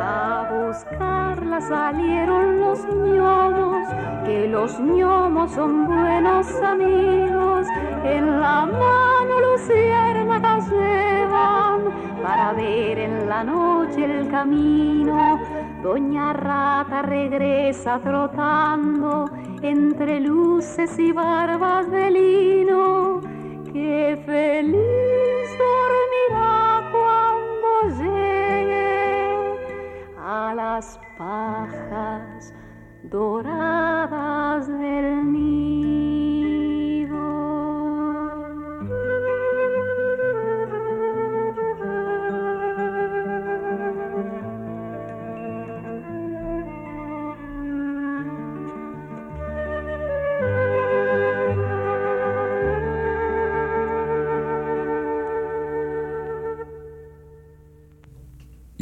A 0.00 0.48
buscarla 0.50 1.60
salieron 1.60 2.60
los 2.60 2.84
ñomos, 2.86 3.88
que 4.24 4.48
los 4.48 4.80
ñomos 4.80 5.52
son 5.52 5.86
buenos 5.86 6.46
amigos. 6.62 7.66
En 8.04 8.40
la 8.40 8.66
mano 8.66 9.40
luciérnagas 9.52 10.70
llevan 10.70 11.80
para 12.22 12.52
ver 12.54 12.98
en 12.98 13.28
la 13.28 13.44
noche 13.44 14.04
el 14.04 14.28
camino. 14.28 15.63
Doña 15.84 16.32
Rata 16.32 17.02
regresa 17.02 17.98
trotando 17.98 19.26
entre 19.60 20.18
luces 20.18 20.98
y 20.98 21.12
barbas 21.12 21.90
de 21.90 22.10
lino. 22.10 23.20
Qué 23.70 24.18
feliz 24.24 25.46
dormirá 25.58 26.90
cuando 26.90 28.02
llegue 28.02 29.58
a 30.18 30.54
las 30.56 30.98
pajas 31.18 32.54
doradas 33.02 34.66
del 34.66 35.32
nido. 35.32 35.83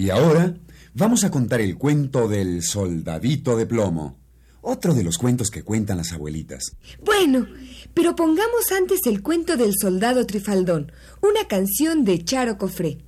Y 0.02 0.10
ahora 0.10 0.56
vamos 0.94 1.22
a 1.22 1.30
contar 1.30 1.60
el 1.60 1.78
cuento 1.78 2.26
del 2.26 2.64
soldadito 2.64 3.56
de 3.56 3.66
plomo. 3.66 4.18
Otro 4.60 4.94
de 4.94 5.04
los 5.04 5.16
cuentos 5.16 5.48
que 5.48 5.62
cuentan 5.62 5.98
las 5.98 6.10
abuelitas. 6.10 6.76
Bueno, 7.04 7.46
pero 7.94 8.16
pongamos 8.16 8.72
antes 8.76 8.98
el 9.06 9.22
cuento 9.22 9.56
del 9.56 9.74
soldado 9.80 10.26
Trifaldón, 10.26 10.90
una 11.20 11.46
canción 11.46 12.04
de 12.04 12.24
Charo 12.24 12.58
Cofré. 12.58 12.98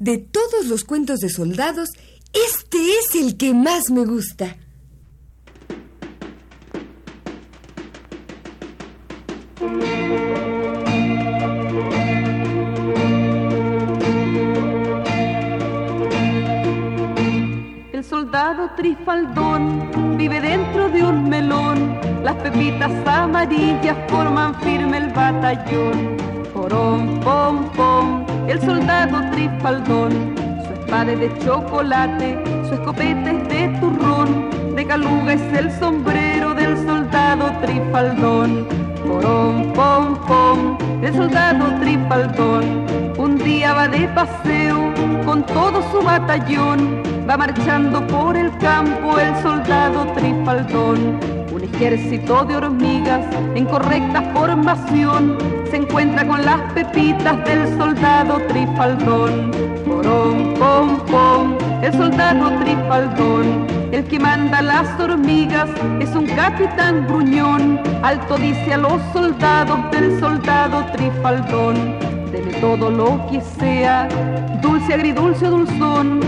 De 0.00 0.18
todos 0.18 0.66
los 0.66 0.82
cuentos 0.82 1.20
de 1.20 1.28
soldados, 1.28 1.90
este 2.32 2.78
es 2.78 3.14
el 3.14 3.36
que 3.36 3.54
más 3.54 3.92
me 3.92 4.04
gusta. 4.04 4.56
El 18.04 18.10
soldado 18.10 18.68
Trifaldón 18.76 20.18
vive 20.18 20.38
dentro 20.38 20.90
de 20.90 21.02
un 21.02 21.26
melón. 21.26 21.98
Las 22.22 22.34
pepitas 22.34 22.92
amarillas 23.06 23.96
forman 24.08 24.54
firme 24.56 24.98
el 24.98 25.08
batallón. 25.08 26.18
Porón, 26.52 27.18
pom, 27.20 27.64
pom, 27.70 28.26
el 28.46 28.60
soldado 28.60 29.22
Trifaldón. 29.30 30.34
Su 30.66 30.72
espada 30.74 31.12
es 31.12 31.18
de 31.18 31.38
chocolate, 31.38 32.38
su 32.68 32.74
escopeta 32.74 33.30
es 33.30 33.48
de 33.48 33.78
turrón. 33.80 34.50
De 34.76 34.86
caluga 34.86 35.32
es 35.32 35.58
el 35.58 35.72
sombrero 35.72 36.52
del 36.52 36.76
soldado 36.84 37.50
Trifaldón. 37.62 38.68
Porón, 39.06 39.72
pom, 39.72 40.14
pom, 40.26 40.78
el 41.02 41.14
soldado 41.14 41.80
Trifaldón. 41.80 42.84
Un 43.16 43.38
día 43.38 43.72
va 43.72 43.88
de 43.88 44.06
paseo 44.08 44.63
con 45.24 45.44
todo 45.44 45.82
su 45.90 46.02
batallón. 46.02 47.02
Va 47.28 47.36
marchando 47.36 48.06
por 48.06 48.36
el 48.36 48.56
campo 48.58 49.18
el 49.18 49.34
soldado 49.42 50.06
Trifaldón. 50.12 51.18
Un 51.52 51.62
ejército 51.62 52.44
de 52.44 52.56
hormigas 52.56 53.24
en 53.54 53.64
correcta 53.66 54.22
formación 54.34 55.38
se 55.70 55.76
encuentra 55.76 56.26
con 56.26 56.44
las 56.44 56.60
pepitas 56.72 57.44
del 57.44 57.76
soldado 57.78 58.40
Trifaldón. 58.48 59.50
Porón, 59.86 60.54
pom, 60.58 60.98
pom, 61.06 61.58
el 61.82 61.92
soldado 61.92 62.50
Trifaldón. 62.60 63.66
El 63.92 64.04
que 64.04 64.18
manda 64.18 64.60
las 64.60 65.00
hormigas 65.00 65.70
es 66.00 66.14
un 66.14 66.26
capitán 66.26 67.06
gruñón. 67.06 67.80
Alto 68.02 68.36
dice 68.36 68.74
a 68.74 68.78
los 68.78 69.00
soldados 69.12 69.78
del 69.92 70.18
soldado 70.18 70.84
Trifaldón. 70.92 72.13
Deme 72.34 72.52
todo 72.54 72.90
lo 72.90 73.24
que 73.30 73.40
sea, 73.40 74.08
dulce, 74.60 74.94
agridulce 74.94 75.46
o 75.46 75.50
dulzón. 75.52 76.18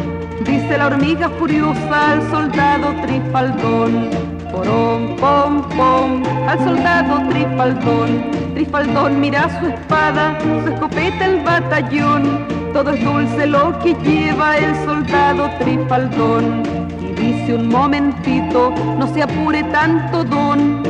Dice 0.44 0.78
la 0.78 0.86
hormiga 0.86 1.28
furiosa 1.30 2.12
al 2.12 2.30
soldado 2.30 2.94
Trifaldón. 3.02 4.10
Porón, 4.52 5.16
pom, 5.16 5.68
pom, 5.70 6.22
al 6.46 6.58
soldado 6.60 7.28
Trifaldón. 7.30 8.22
Trifaldón 8.54 9.20
mira 9.20 9.48
su 9.58 9.66
espada, 9.66 10.38
su 10.62 10.68
escopeta, 10.68 11.26
el 11.26 11.42
batallón. 11.42 12.46
Todo 12.72 12.92
es 12.92 13.04
dulce 13.04 13.44
lo 13.48 13.76
que 13.80 13.94
lleva 14.04 14.58
el 14.58 14.76
soldado 14.84 15.50
Trifaldón. 15.58 16.62
Y 17.02 17.20
dice 17.20 17.56
un 17.56 17.68
momentito, 17.68 18.72
no 18.96 19.12
se 19.12 19.24
apure 19.24 19.64
tanto 19.64 20.22
don. 20.22 20.84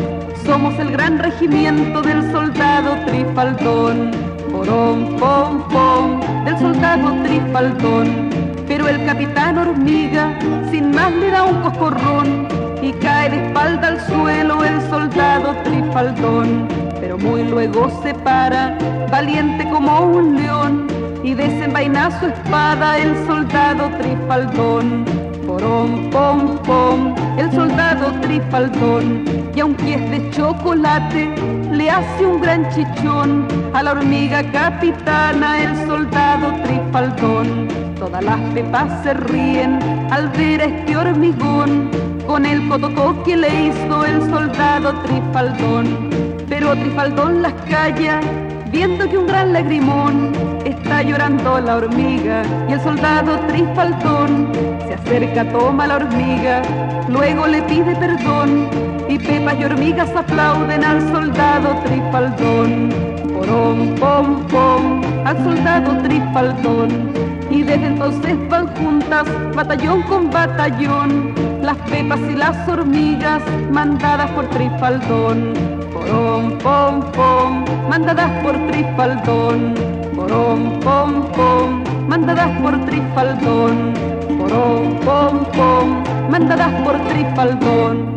Somos 0.44 0.78
el 0.78 0.90
gran 0.90 1.18
regimiento 1.18 2.02
del 2.02 2.30
soldado 2.30 2.96
Trifaldón. 3.06 4.25
Porón, 4.56 5.16
pom, 5.18 5.68
pom, 5.68 6.20
del 6.46 6.58
soldado 6.58 7.12
Trifaldón. 7.24 8.30
Pero 8.66 8.88
el 8.88 9.04
capitán 9.04 9.58
hormiga 9.58 10.34
sin 10.70 10.92
más 10.92 11.12
le 11.12 11.30
da 11.30 11.44
un 11.44 11.60
coscorrón 11.60 12.48
y 12.80 12.90
cae 12.92 13.28
de 13.28 13.46
espalda 13.46 13.88
al 13.88 14.00
suelo 14.06 14.64
el 14.64 14.80
soldado 14.88 15.54
Trifaldón. 15.62 16.66
Pero 16.98 17.18
muy 17.18 17.42
luego 17.44 17.90
se 18.02 18.14
para, 18.14 18.78
valiente 19.10 19.68
como 19.68 20.00
un 20.00 20.36
león, 20.36 20.86
y 21.22 21.34
desenvaina 21.34 22.18
su 22.18 22.26
espada 22.26 22.98
el 22.98 23.14
soldado 23.26 23.90
Trifaldón. 23.98 25.25
Porón, 25.56 26.10
pom, 26.10 26.58
pom, 26.64 27.14
el 27.38 27.50
soldado 27.50 28.12
Trifaldón, 28.20 29.24
y 29.54 29.60
aunque 29.60 29.94
es 29.94 30.10
de 30.10 30.30
chocolate, 30.30 31.34
le 31.72 31.90
hace 31.90 32.26
un 32.26 32.42
gran 32.42 32.68
chichón 32.68 33.48
a 33.72 33.82
la 33.82 33.92
hormiga 33.92 34.42
capitana 34.52 35.62
el 35.62 35.74
soldado 35.86 36.52
Trifaldón. 36.62 37.68
Todas 37.98 38.22
las 38.22 38.38
pepas 38.52 39.02
se 39.02 39.14
ríen 39.14 39.78
al 40.10 40.28
ver 40.28 40.60
a 40.60 40.64
este 40.66 40.94
hormigón 40.94 41.90
con 42.26 42.44
el 42.44 42.68
cotocó 42.68 43.22
que 43.22 43.38
le 43.38 43.68
hizo 43.68 44.04
el 44.04 44.28
soldado 44.28 44.92
Trifaldón. 45.04 46.10
Pero 46.50 46.74
Trifaldón 46.74 47.40
las 47.40 47.54
calla 47.70 48.20
viendo 48.70 49.08
que 49.08 49.18
un 49.18 49.26
gran 49.26 49.52
lagrimón 49.52 50.32
está 50.64 51.02
llorando 51.02 51.60
la 51.60 51.76
hormiga 51.76 52.42
y 52.68 52.72
el 52.72 52.80
soldado 52.80 53.38
trifaltón 53.48 54.48
se 54.86 54.94
acerca, 54.94 55.48
toma 55.50 55.86
la 55.86 55.96
hormiga, 55.96 56.62
luego 57.08 57.46
le 57.46 57.62
pide 57.62 57.94
perdón 57.96 58.68
y 59.08 59.18
pepas 59.18 59.54
y 59.58 59.64
hormigas 59.64 60.10
aplauden 60.14 60.84
al 60.84 61.00
soldado 61.10 61.76
trifaldón. 61.84 62.90
Porón, 63.34 63.94
pom, 64.00 64.46
pom, 64.48 65.02
al 65.24 65.36
soldado 65.44 65.98
trifaldón 66.02 67.12
y 67.50 67.62
desde 67.62 67.86
entonces 67.86 68.36
van 68.48 68.66
juntas, 68.76 69.26
batallón 69.54 70.02
con 70.02 70.30
batallón, 70.30 71.34
las 71.62 71.76
pepas 71.88 72.20
y 72.30 72.34
las 72.34 72.68
hormigas 72.68 73.42
mandadas 73.70 74.30
por 74.32 74.48
Trifaldón. 74.50 75.75
Porón, 76.06 76.56
pom, 76.62 77.00
pom, 77.12 77.64
mandadas 77.90 78.30
por 78.42 78.54
Trifaldón. 78.68 79.74
Porón, 80.14 80.78
pom, 80.80 81.32
pom, 81.32 81.82
mandadas 82.08 82.50
por 82.62 82.78
Trifaldón. 82.86 83.92
Porón, 84.38 85.00
pom, 85.04 85.44
pom, 85.56 86.04
mandadas 86.30 86.72
por 86.84 86.96
Trifaldón. 87.08 88.15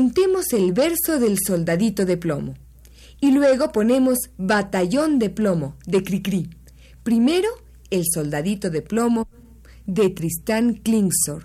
Contemos 0.00 0.54
el 0.54 0.72
verso 0.72 1.20
del 1.20 1.36
soldadito 1.46 2.06
de 2.06 2.16
plomo. 2.16 2.54
Y 3.20 3.32
luego 3.32 3.70
ponemos 3.70 4.16
batallón 4.38 5.18
de 5.18 5.28
plomo 5.28 5.76
de 5.84 6.02
Cricri. 6.02 6.48
Primero, 7.02 7.48
el 7.90 8.04
soldadito 8.10 8.70
de 8.70 8.80
plomo 8.80 9.28
de 9.84 10.08
Tristán 10.08 10.80
Klingsor. 10.82 11.44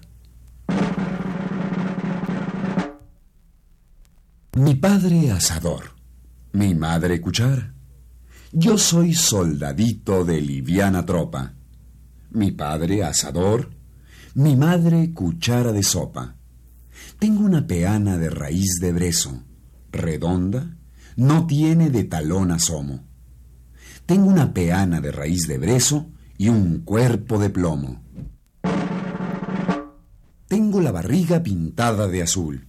Mi 4.56 4.76
padre 4.76 5.32
asador, 5.32 5.92
mi 6.54 6.74
madre 6.76 7.20
cuchara. 7.20 7.74
Yo 8.54 8.78
soy 8.78 9.14
soldadito 9.14 10.24
de 10.24 10.40
liviana 10.40 11.06
tropa. 11.06 11.56
Mi 12.32 12.52
padre 12.52 13.04
asador, 13.04 13.70
mi 14.34 14.56
madre 14.56 15.12
cuchara 15.14 15.74
de 15.74 15.84
sopa. 15.84 16.38
Tengo 17.20 17.46
una 17.46 17.66
peana 17.66 18.18
de 18.18 18.30
raíz 18.30 18.80
de 18.82 18.92
brezo, 18.92 19.44
redonda, 19.92 20.78
no 21.16 21.48
tiene 21.48 21.90
de 21.90 22.04
talón 22.04 22.52
asomo. 22.52 23.06
Tengo 24.06 24.28
una 24.28 24.54
peana 24.54 25.02
de 25.02 25.12
raíz 25.12 25.48
de 25.48 25.58
brezo 25.58 26.12
y 26.38 26.50
un 26.50 26.80
cuerpo 26.80 27.40
de 27.40 27.50
plomo. 27.50 28.04
Tengo 30.48 30.82
la 30.82 30.92
barriga 30.92 31.42
pintada 31.42 32.08
de 32.08 32.22
azul, 32.22 32.68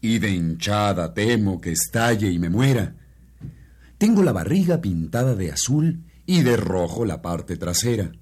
y 0.00 0.18
de 0.18 0.30
hinchada 0.30 1.14
temo 1.14 1.60
que 1.60 1.72
estalle 1.72 2.30
y 2.30 2.38
me 2.38 2.50
muera. 2.50 2.96
Tengo 3.96 4.22
la 4.22 4.32
barriga 4.32 4.80
pintada 4.80 5.34
de 5.34 5.50
azul 5.50 6.04
y 6.26 6.42
de 6.42 6.56
rojo 6.56 7.06
la 7.06 7.22
parte 7.22 7.56
trasera. 7.56 8.12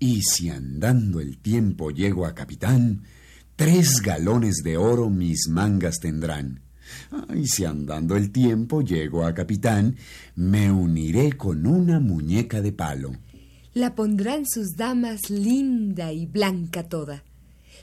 Y 0.00 0.22
si 0.22 0.48
andando 0.48 1.20
el 1.20 1.38
tiempo 1.38 1.90
llego 1.90 2.26
a 2.26 2.34
capitán, 2.34 3.04
tres 3.60 4.00
galones 4.00 4.62
de 4.64 4.78
oro 4.78 5.10
mis 5.10 5.46
mangas 5.46 5.98
tendrán. 6.00 6.62
Y 7.36 7.46
si 7.46 7.66
andando 7.66 8.16
el 8.16 8.32
tiempo 8.32 8.80
llego 8.80 9.22
a 9.26 9.34
capitán, 9.34 9.96
me 10.34 10.72
uniré 10.72 11.34
con 11.34 11.66
una 11.66 12.00
muñeca 12.00 12.62
de 12.62 12.72
palo. 12.72 13.12
La 13.74 13.94
pondrán 13.94 14.46
sus 14.46 14.76
damas 14.76 15.28
linda 15.28 16.10
y 16.10 16.24
blanca 16.24 16.88
toda. 16.88 17.22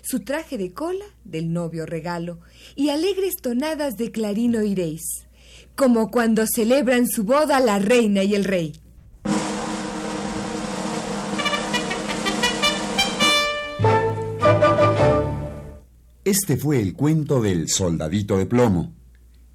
Su 0.02 0.22
traje 0.22 0.58
de 0.58 0.74
cola 0.74 1.06
del 1.24 1.54
novio 1.54 1.86
regalo 1.86 2.40
y 2.76 2.90
alegres 2.90 3.36
tonadas 3.40 3.98
de 3.98 4.10
clarín 4.10 4.56
oiréis, 4.56 5.04
como 5.76 6.10
cuando 6.10 6.48
celebran 6.48 7.08
su 7.08 7.24
boda 7.24 7.60
la 7.60 7.78
reina 7.78 8.24
y 8.24 8.34
el 8.34 8.46
rey. 8.46 8.74
Este 16.40 16.56
fue 16.56 16.80
el 16.80 16.94
cuento 16.94 17.42
del 17.42 17.68
soldadito 17.68 18.38
de 18.38 18.46
plomo. 18.46 18.94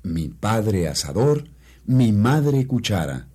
Mi 0.03 0.27
padre 0.27 0.89
asador, 0.89 1.45
mi 1.87 2.11
madre 2.11 2.67
cuchara. 2.67 3.29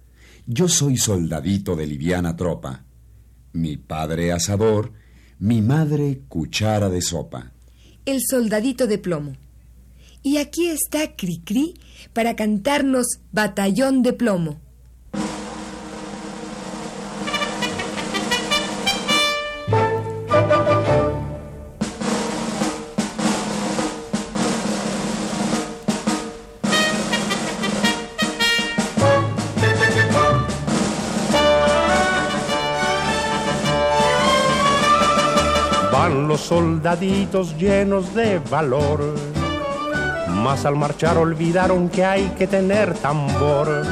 Yo 0.45 0.67
soy 0.67 0.97
soldadito 0.97 1.77
de 1.77 1.87
liviana 1.87 2.35
tropa. 2.35 2.83
Mi 3.53 3.77
padre 3.77 4.33
asador, 4.33 4.91
mi 5.39 5.61
madre 5.61 6.23
cuchara 6.27 6.89
de 6.89 7.01
sopa. 7.01 7.53
El 8.05 8.19
soldadito 8.21 8.85
de 8.85 8.97
plomo. 8.97 9.37
Y 10.23 10.39
aquí 10.39 10.67
está 10.67 11.15
Cricri 11.15 11.75
para 12.11 12.35
cantarnos 12.35 13.21
Batallón 13.31 14.03
de 14.03 14.11
plomo. 14.11 14.59
Soldaditos 36.97 37.55
llenos 37.59 38.15
de 38.15 38.39
valor, 38.39 39.13
mas 40.29 40.65
al 40.65 40.75
marchar 40.75 41.19
olvidaron 41.19 41.89
que 41.89 42.03
hay 42.03 42.23
que 42.39 42.47
tener 42.47 42.95
tambor. 42.95 43.85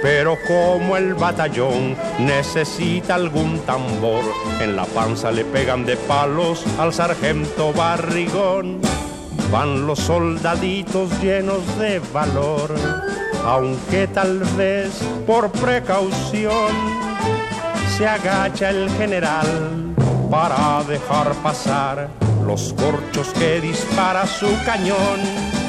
Pero 0.00 0.36
como 0.46 0.96
el 0.96 1.14
batallón 1.14 1.96
necesita 2.20 3.16
algún 3.16 3.58
tambor, 3.60 4.22
en 4.60 4.76
la 4.76 4.84
panza 4.84 5.32
le 5.32 5.44
pegan 5.44 5.84
de 5.84 5.96
palos 5.96 6.64
al 6.78 6.92
sargento 6.92 7.72
barrigón. 7.72 8.80
Van 9.50 9.84
los 9.84 9.98
soldaditos 9.98 11.10
llenos 11.20 11.62
de 11.78 12.00
valor, 12.12 12.72
aunque 13.44 14.06
tal 14.06 14.38
vez 14.56 15.02
por 15.26 15.50
precaución 15.50 16.70
se 17.96 18.06
agacha 18.06 18.70
el 18.70 18.88
general 18.90 19.94
para 20.30 20.82
dejar 20.84 21.32
pasar 21.42 22.21
los 22.42 22.72
corchos 22.74 23.28
que 23.34 23.60
dispara 23.60 24.26
su 24.26 24.48
cañón. 24.64 25.61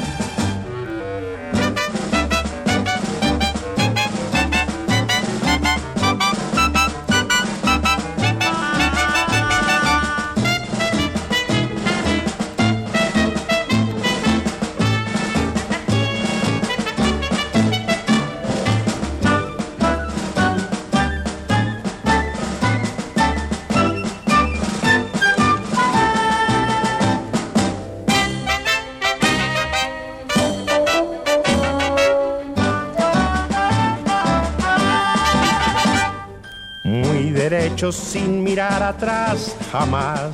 Mirar 38.54 38.84
atrás 38.84 39.56
jamás. 39.72 40.30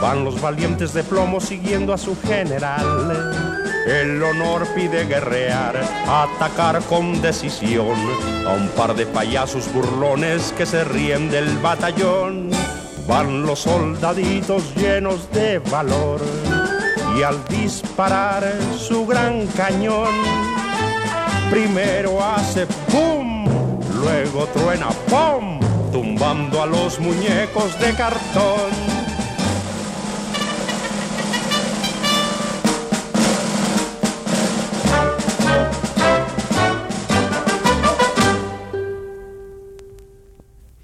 Van 0.00 0.24
los 0.24 0.40
valientes 0.40 0.94
de 0.94 1.04
plomo 1.04 1.42
siguiendo 1.42 1.92
a 1.92 1.98
su 1.98 2.16
general. 2.22 3.34
El 3.86 4.22
honor 4.22 4.66
pide 4.74 5.04
guerrear, 5.04 5.76
atacar 6.08 6.80
con 6.84 7.20
decisión 7.20 7.98
a 8.48 8.54
un 8.54 8.66
par 8.68 8.94
de 8.94 9.04
payasos 9.04 9.70
burlones 9.74 10.54
que 10.56 10.64
se 10.64 10.84
ríen 10.84 11.30
del 11.30 11.58
batallón. 11.58 12.48
Van 13.06 13.42
los 13.42 13.58
soldaditos 13.58 14.74
llenos 14.74 15.30
de 15.32 15.58
valor 15.58 16.22
y 17.18 17.22
al 17.22 17.44
disparar 17.44 18.42
su 18.74 19.06
gran 19.06 19.46
cañón, 19.48 20.14
primero 21.50 22.24
hace 22.24 22.66
¡pum! 22.90 23.44
luego 24.02 24.46
truena 24.46 24.88
¡pum! 25.10 25.71
tumbando 25.92 26.62
a 26.62 26.66
los 26.66 26.98
muñecos 26.98 27.78
de 27.78 27.92
cartón. 27.94 28.72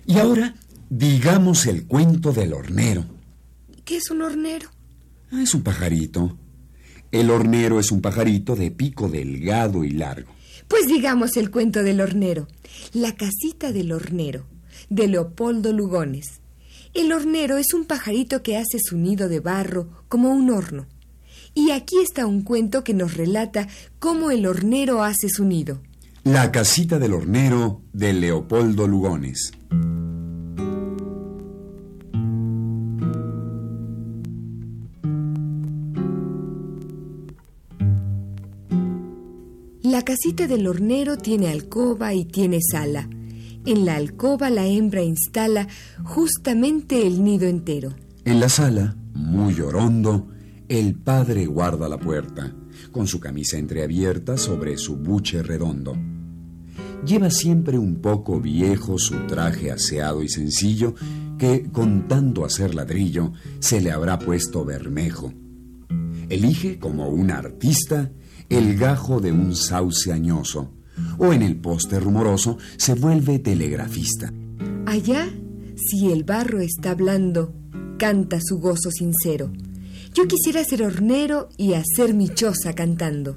Y 0.06 0.18
ahora, 0.18 0.54
digamos 0.90 1.66
el 1.66 1.86
cuento 1.86 2.32
del 2.32 2.52
hornero. 2.52 3.04
¿Qué 3.84 3.96
es 3.96 4.10
un 4.10 4.22
hornero? 4.22 4.68
Ah, 5.32 5.42
es 5.42 5.54
un 5.54 5.62
pajarito. 5.62 6.36
El 7.10 7.30
hornero 7.30 7.80
es 7.80 7.90
un 7.90 8.02
pajarito 8.02 8.54
de 8.56 8.70
pico 8.70 9.08
delgado 9.08 9.84
y 9.84 9.90
largo. 9.90 10.32
Pues 10.68 10.86
digamos 10.86 11.38
el 11.38 11.50
cuento 11.50 11.82
del 11.82 12.02
hornero. 12.02 12.46
La 12.92 13.14
casita 13.14 13.72
del 13.72 13.92
hornero 13.92 14.46
de 14.88 15.08
Leopoldo 15.08 15.72
Lugones. 15.72 16.40
El 16.94 17.12
hornero 17.12 17.58
es 17.58 17.74
un 17.74 17.84
pajarito 17.84 18.42
que 18.42 18.56
hace 18.56 18.78
su 18.82 18.96
nido 18.96 19.28
de 19.28 19.40
barro 19.40 19.88
como 20.08 20.30
un 20.30 20.50
horno. 20.50 20.86
Y 21.54 21.70
aquí 21.70 21.96
está 22.02 22.26
un 22.26 22.42
cuento 22.42 22.84
que 22.84 22.94
nos 22.94 23.16
relata 23.16 23.68
cómo 23.98 24.30
el 24.30 24.46
hornero 24.46 25.02
hace 25.02 25.28
su 25.28 25.44
nido. 25.44 25.80
La 26.24 26.52
casita 26.52 26.98
del 26.98 27.14
hornero 27.14 27.82
de 27.92 28.12
Leopoldo 28.12 28.86
Lugones. 28.86 29.52
La 39.82 40.02
casita 40.02 40.46
del 40.46 40.66
hornero 40.66 41.16
tiene 41.16 41.48
alcoba 41.48 42.12
y 42.12 42.24
tiene 42.26 42.58
sala. 42.60 43.08
En 43.68 43.84
la 43.84 43.96
alcoba 43.96 44.48
la 44.48 44.66
hembra 44.66 45.02
instala 45.02 45.68
justamente 46.02 47.06
el 47.06 47.22
nido 47.22 47.46
entero. 47.46 47.90
En 48.24 48.40
la 48.40 48.48
sala, 48.48 48.96
muy 49.12 49.60
orondo, 49.60 50.28
el 50.70 50.94
padre 50.94 51.44
guarda 51.44 51.86
la 51.86 51.98
puerta, 52.00 52.56
con 52.90 53.06
su 53.06 53.20
camisa 53.20 53.58
entreabierta 53.58 54.38
sobre 54.38 54.78
su 54.78 54.96
buche 54.96 55.42
redondo. 55.42 55.94
Lleva 57.04 57.28
siempre 57.28 57.76
un 57.76 57.96
poco 57.96 58.40
viejo 58.40 58.96
su 58.96 59.26
traje 59.26 59.70
aseado 59.70 60.22
y 60.22 60.30
sencillo, 60.30 60.94
que 61.36 61.70
con 61.70 62.08
tanto 62.08 62.46
hacer 62.46 62.74
ladrillo 62.74 63.34
se 63.58 63.82
le 63.82 63.90
habrá 63.90 64.18
puesto 64.18 64.64
bermejo. 64.64 65.34
Elige, 66.30 66.78
como 66.78 67.10
un 67.10 67.30
artista, 67.30 68.10
el 68.48 68.78
gajo 68.78 69.20
de 69.20 69.30
un 69.30 69.54
sauce 69.54 70.10
añoso, 70.10 70.72
o 71.18 71.32
en 71.32 71.42
el 71.42 71.56
poste 71.56 72.00
rumoroso 72.00 72.58
se 72.76 72.94
vuelve 72.94 73.38
telegrafista. 73.38 74.32
Allá, 74.86 75.28
si 75.76 76.10
el 76.10 76.24
barro 76.24 76.60
está 76.60 76.92
hablando, 76.92 77.52
canta 77.98 78.38
su 78.40 78.58
gozo 78.58 78.90
sincero. 78.90 79.50
Yo 80.14 80.26
quisiera 80.26 80.64
ser 80.64 80.82
hornero 80.82 81.48
y 81.56 81.74
hacer 81.74 82.14
mi 82.14 82.28
choza 82.28 82.72
cantando. 82.74 83.36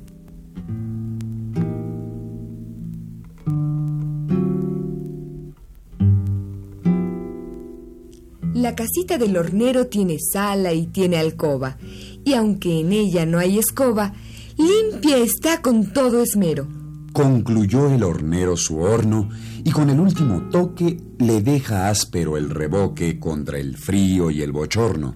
La 8.53 8.75
casita 8.75 9.17
del 9.17 9.37
hornero 9.37 9.87
tiene 9.87 10.17
sala 10.19 10.71
y 10.73 10.85
tiene 10.85 11.17
alcoba, 11.17 11.77
y 12.23 12.33
aunque 12.33 12.81
en 12.81 12.91
ella 12.91 13.25
no 13.25 13.39
hay 13.39 13.57
escoba, 13.57 14.13
limpia 14.55 15.17
está 15.17 15.61
con 15.61 15.91
todo 15.91 16.21
esmero. 16.21 16.67
Concluyó 17.13 17.89
el 17.89 18.03
hornero 18.03 18.55
su 18.55 18.79
horno 18.79 19.29
y 19.63 19.71
con 19.71 19.89
el 19.89 19.99
último 19.99 20.49
toque 20.49 20.97
le 21.19 21.41
deja 21.41 21.89
áspero 21.89 22.37
el 22.37 22.49
reboque 22.49 23.19
contra 23.19 23.59
el 23.59 23.77
frío 23.77 24.31
y 24.31 24.41
el 24.41 24.51
bochorno. 24.51 25.15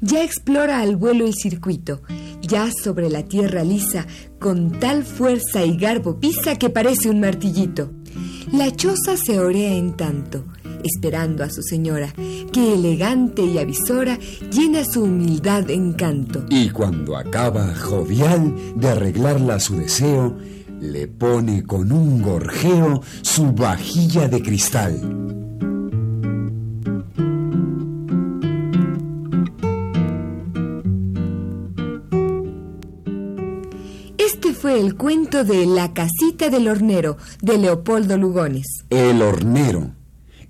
Ya 0.00 0.22
explora 0.22 0.80
al 0.80 0.96
vuelo 0.96 1.26
el 1.26 1.34
circuito, 1.34 2.02
ya 2.40 2.70
sobre 2.70 3.10
la 3.10 3.24
tierra 3.24 3.64
lisa, 3.64 4.06
con 4.38 4.78
tal 4.78 5.04
fuerza 5.04 5.64
y 5.64 5.76
garbo 5.76 6.20
pisa 6.20 6.56
que 6.56 6.70
parece 6.70 7.10
un 7.10 7.18
martillito. 7.18 7.90
La 8.52 8.70
choza 8.74 9.16
se 9.16 9.40
orea 9.40 9.74
en 9.74 9.96
tanto, 9.96 10.44
esperando 10.84 11.42
a 11.42 11.50
su 11.50 11.62
señora, 11.62 12.14
que 12.52 12.74
elegante 12.74 13.42
y 13.42 13.58
avisora 13.58 14.18
llena 14.52 14.84
su 14.84 15.02
humildad 15.02 15.68
en 15.68 15.92
canto. 15.94 16.44
Y 16.48 16.70
cuando 16.70 17.16
acaba 17.16 17.74
jovial 17.74 18.54
de 18.76 18.88
arreglarla 18.88 19.56
a 19.56 19.60
su 19.60 19.76
deseo, 19.76 20.38
le 20.80 21.08
pone 21.08 21.64
con 21.64 21.92
un 21.92 22.22
gorjeo 22.22 23.02
su 23.22 23.52
vajilla 23.52 24.28
de 24.28 24.42
cristal. 24.42 24.94
Este 34.18 34.52
fue 34.52 34.80
el 34.80 34.94
cuento 34.94 35.44
de 35.44 35.66
La 35.66 35.92
casita 35.92 36.48
del 36.50 36.68
hornero 36.68 37.16
de 37.42 37.58
Leopoldo 37.58 38.16
Lugones. 38.16 38.66
El 38.90 39.22
hornero, 39.22 39.94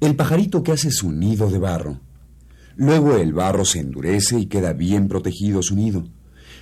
el 0.00 0.14
pajarito 0.16 0.62
que 0.62 0.72
hace 0.72 0.90
su 0.90 1.10
nido 1.10 1.50
de 1.50 1.58
barro. 1.58 2.00
Luego 2.76 3.16
el 3.16 3.32
barro 3.32 3.64
se 3.64 3.80
endurece 3.80 4.38
y 4.38 4.46
queda 4.46 4.72
bien 4.72 5.08
protegido 5.08 5.62
su 5.62 5.74
nido. 5.74 6.04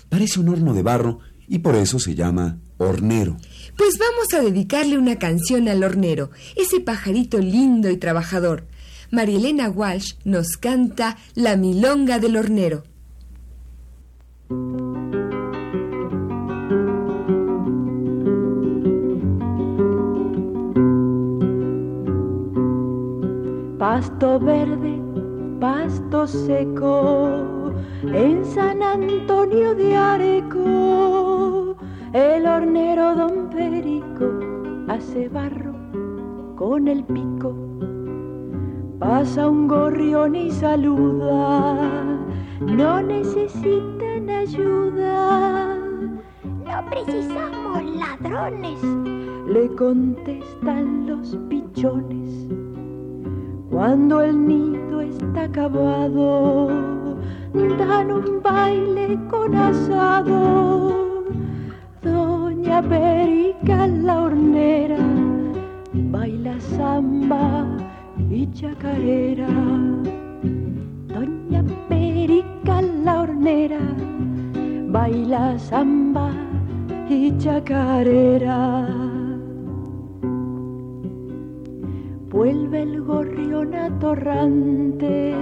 Parece 0.09 0.41
un 0.41 0.49
horno 0.49 0.73
de 0.73 0.83
barro 0.83 1.19
y 1.49 1.59
por 1.59 1.75
eso 1.75 1.99
se 1.99 2.15
llama 2.15 2.59
hornero. 2.79 3.37
Pues 3.77 3.99
vamos 3.99 4.33
a 4.35 4.43
dedicarle 4.43 4.99
una 4.99 5.19
canción 5.19 5.69
al 5.69 5.85
hornero, 5.85 6.31
ese 6.57 6.81
pajarito 6.81 7.39
lindo 7.39 7.91
y 7.91 7.97
trabajador. 7.97 8.67
Marielena 9.11 9.71
Walsh 9.71 10.15
nos 10.25 10.57
canta 10.57 11.17
La 11.35 11.57
milonga 11.57 12.19
del 12.19 12.37
hornero. 12.37 12.83
Pasto 23.79 24.41
verde, 24.41 25.01
pasto 25.61 26.27
seco, 26.27 27.73
en 28.03 28.45
San 28.45 28.83
Antonio 28.83 29.75
de 29.75 29.97
Areco, 29.97 31.36
el 32.17 32.47
hornero 32.47 33.15
don 33.15 33.51
Perico 33.51 34.25
hace 34.89 35.29
barro 35.29 35.75
con 36.57 36.89
el 36.89 37.05
pico. 37.05 37.55
Pasa 38.99 39.47
un 39.51 39.69
gorrión 39.69 40.35
y 40.35 40.51
saluda, 40.51 41.77
no 42.61 43.03
necesitan 43.03 44.31
ayuda. 44.31 45.77
No 46.65 46.87
precisamos 46.89 47.85
ladrones, 47.85 48.83
le 49.47 49.69
contestan 49.77 51.07
los 51.07 51.37
pichones. 51.51 52.49
Cuando 53.69 54.23
el 54.23 54.47
nido 54.47 55.03
está 55.03 55.43
acabado, 55.43 56.69
dan 57.79 58.11
un 58.11 58.43
baile 58.43 59.19
con 59.29 59.55
asado. 59.55 60.56
Doña 62.77 62.91
Perica 62.91 63.87
la 63.87 64.21
hornera 64.25 64.99
baila 66.13 66.61
samba 66.61 67.65
y 68.31 68.47
chacarera. 68.53 69.49
Doña 71.09 71.65
Perica 71.89 72.83
la 72.83 73.23
hornera 73.23 73.81
baila 74.89 75.59
samba 75.59 76.29
y 77.09 77.35
chacarera. 77.39 78.87
Vuelve 82.31 82.83
el 82.83 83.01
gorrión 83.01 83.75
atorrante, 83.75 85.35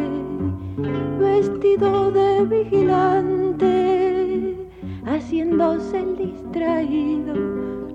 vestido 1.18 2.12
de 2.12 2.44
vigilante, 2.44 3.84
haciéndose 5.14 6.00
el 6.00 6.16
distraído, 6.16 7.35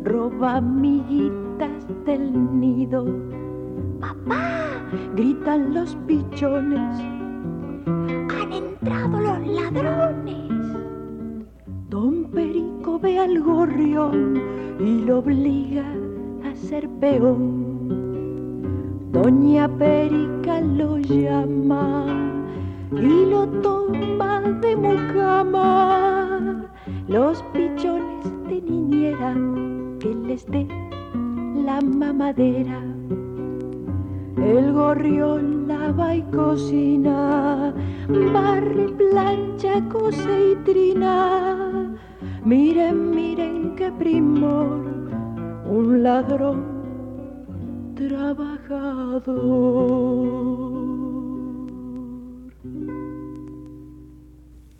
roba 0.04 0.58
amiguitas 0.58 1.86
del 2.06 2.60
nido. 2.60 3.06
¡Papá! 4.00 4.70
Gritan 5.16 5.74
los 5.74 5.96
pichones, 6.08 7.00
¡Han 7.86 8.54
entrado 8.54 9.20
los 9.20 9.48
ladrones! 9.48 10.50
Don 11.90 12.26
Perico 12.32 13.00
ve 13.00 13.20
al 13.20 13.42
gorrión 13.42 14.42
y 14.80 15.02
lo 15.02 15.20
obliga 15.20 15.86
a 16.46 16.56
ser 16.56 16.88
peón. 17.02 17.68
Doña 19.12 19.68
Perica 19.68 20.62
lo 20.62 20.98
llama 20.98 22.06
y 22.92 23.26
lo 23.26 23.46
toma 23.62 24.42
de 24.62 24.76
mucama. 24.76 26.29
Los 27.10 27.42
pichones 27.54 28.24
de 28.48 28.62
niñera 28.62 29.34
que 30.00 30.14
les 30.14 30.46
dé 30.46 30.68
la 31.66 31.82
mamadera. 31.82 32.84
El 34.38 34.74
gorrión 34.74 35.68
lava 35.68 36.16
y 36.16 36.22
cocina, 36.22 37.74
barre, 38.32 38.90
plancha, 38.90 39.84
cose 39.90 40.52
y 40.52 40.56
trina. 40.64 41.98
Miren, 42.46 43.10
miren 43.10 43.76
qué 43.76 43.92
primor, 43.92 44.86
un 45.66 46.04
ladrón 46.04 46.64
trabajador. 47.96 48.60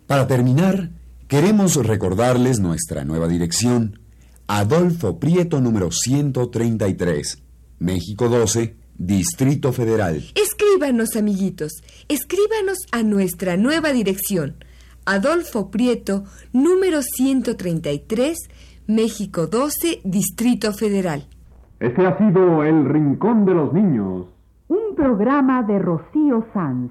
Para 0.06 0.28
terminar, 0.28 0.90
queremos 1.30 1.76
recordarles 1.76 2.58
nuestra 2.58 3.04
nueva 3.04 3.28
dirección. 3.28 4.00
Adolfo 4.48 5.20
Prieto 5.20 5.60
número 5.60 5.92
133, 5.92 7.44
México 7.78 8.28
12, 8.28 8.74
Distrito 8.98 9.72
Federal. 9.72 10.24
Escríbanos, 10.34 11.14
amiguitos, 11.14 11.70
escríbanos 12.08 12.78
a 12.90 13.04
nuestra 13.04 13.56
nueva 13.56 13.92
dirección. 13.92 14.56
Adolfo 15.06 15.70
Prieto 15.70 16.24
número 16.52 17.00
133, 17.00 18.36
México 18.88 19.46
12, 19.46 20.00
Distrito 20.02 20.72
Federal. 20.72 21.28
Este 21.78 22.04
ha 22.08 22.18
sido 22.18 22.64
El 22.64 22.86
Rincón 22.86 23.44
de 23.44 23.54
los 23.54 23.72
Niños. 23.72 24.26
Un 24.66 24.96
programa 24.96 25.62
de 25.62 25.78
Rocío 25.78 26.44
Sanz. 26.52 26.90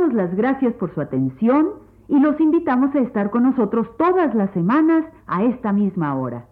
damos 0.00 0.14
las 0.14 0.34
gracias 0.34 0.72
por 0.74 0.94
su 0.94 1.00
atención 1.00 1.68
y 2.08 2.18
los 2.18 2.38
invitamos 2.40 2.94
a 2.94 3.00
estar 3.00 3.30
con 3.30 3.42
nosotros 3.44 3.86
todas 3.98 4.34
las 4.34 4.50
semanas 4.52 5.04
a 5.26 5.44
esta 5.44 5.72
misma 5.72 6.14
hora. 6.14 6.46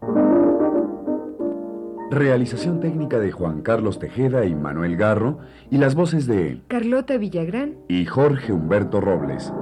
Realización 2.10 2.80
técnica 2.80 3.18
de 3.18 3.32
Juan 3.32 3.62
Carlos 3.62 3.98
Tejeda 3.98 4.44
y 4.46 4.54
Manuel 4.54 4.96
Garro 4.96 5.38
y 5.70 5.78
las 5.78 5.94
voces 5.94 6.26
de 6.26 6.62
Carlota 6.68 7.16
Villagrán. 7.16 7.74
y 7.88 8.06
Jorge 8.06 8.52
Humberto 8.52 9.00
Robles. 9.00 9.52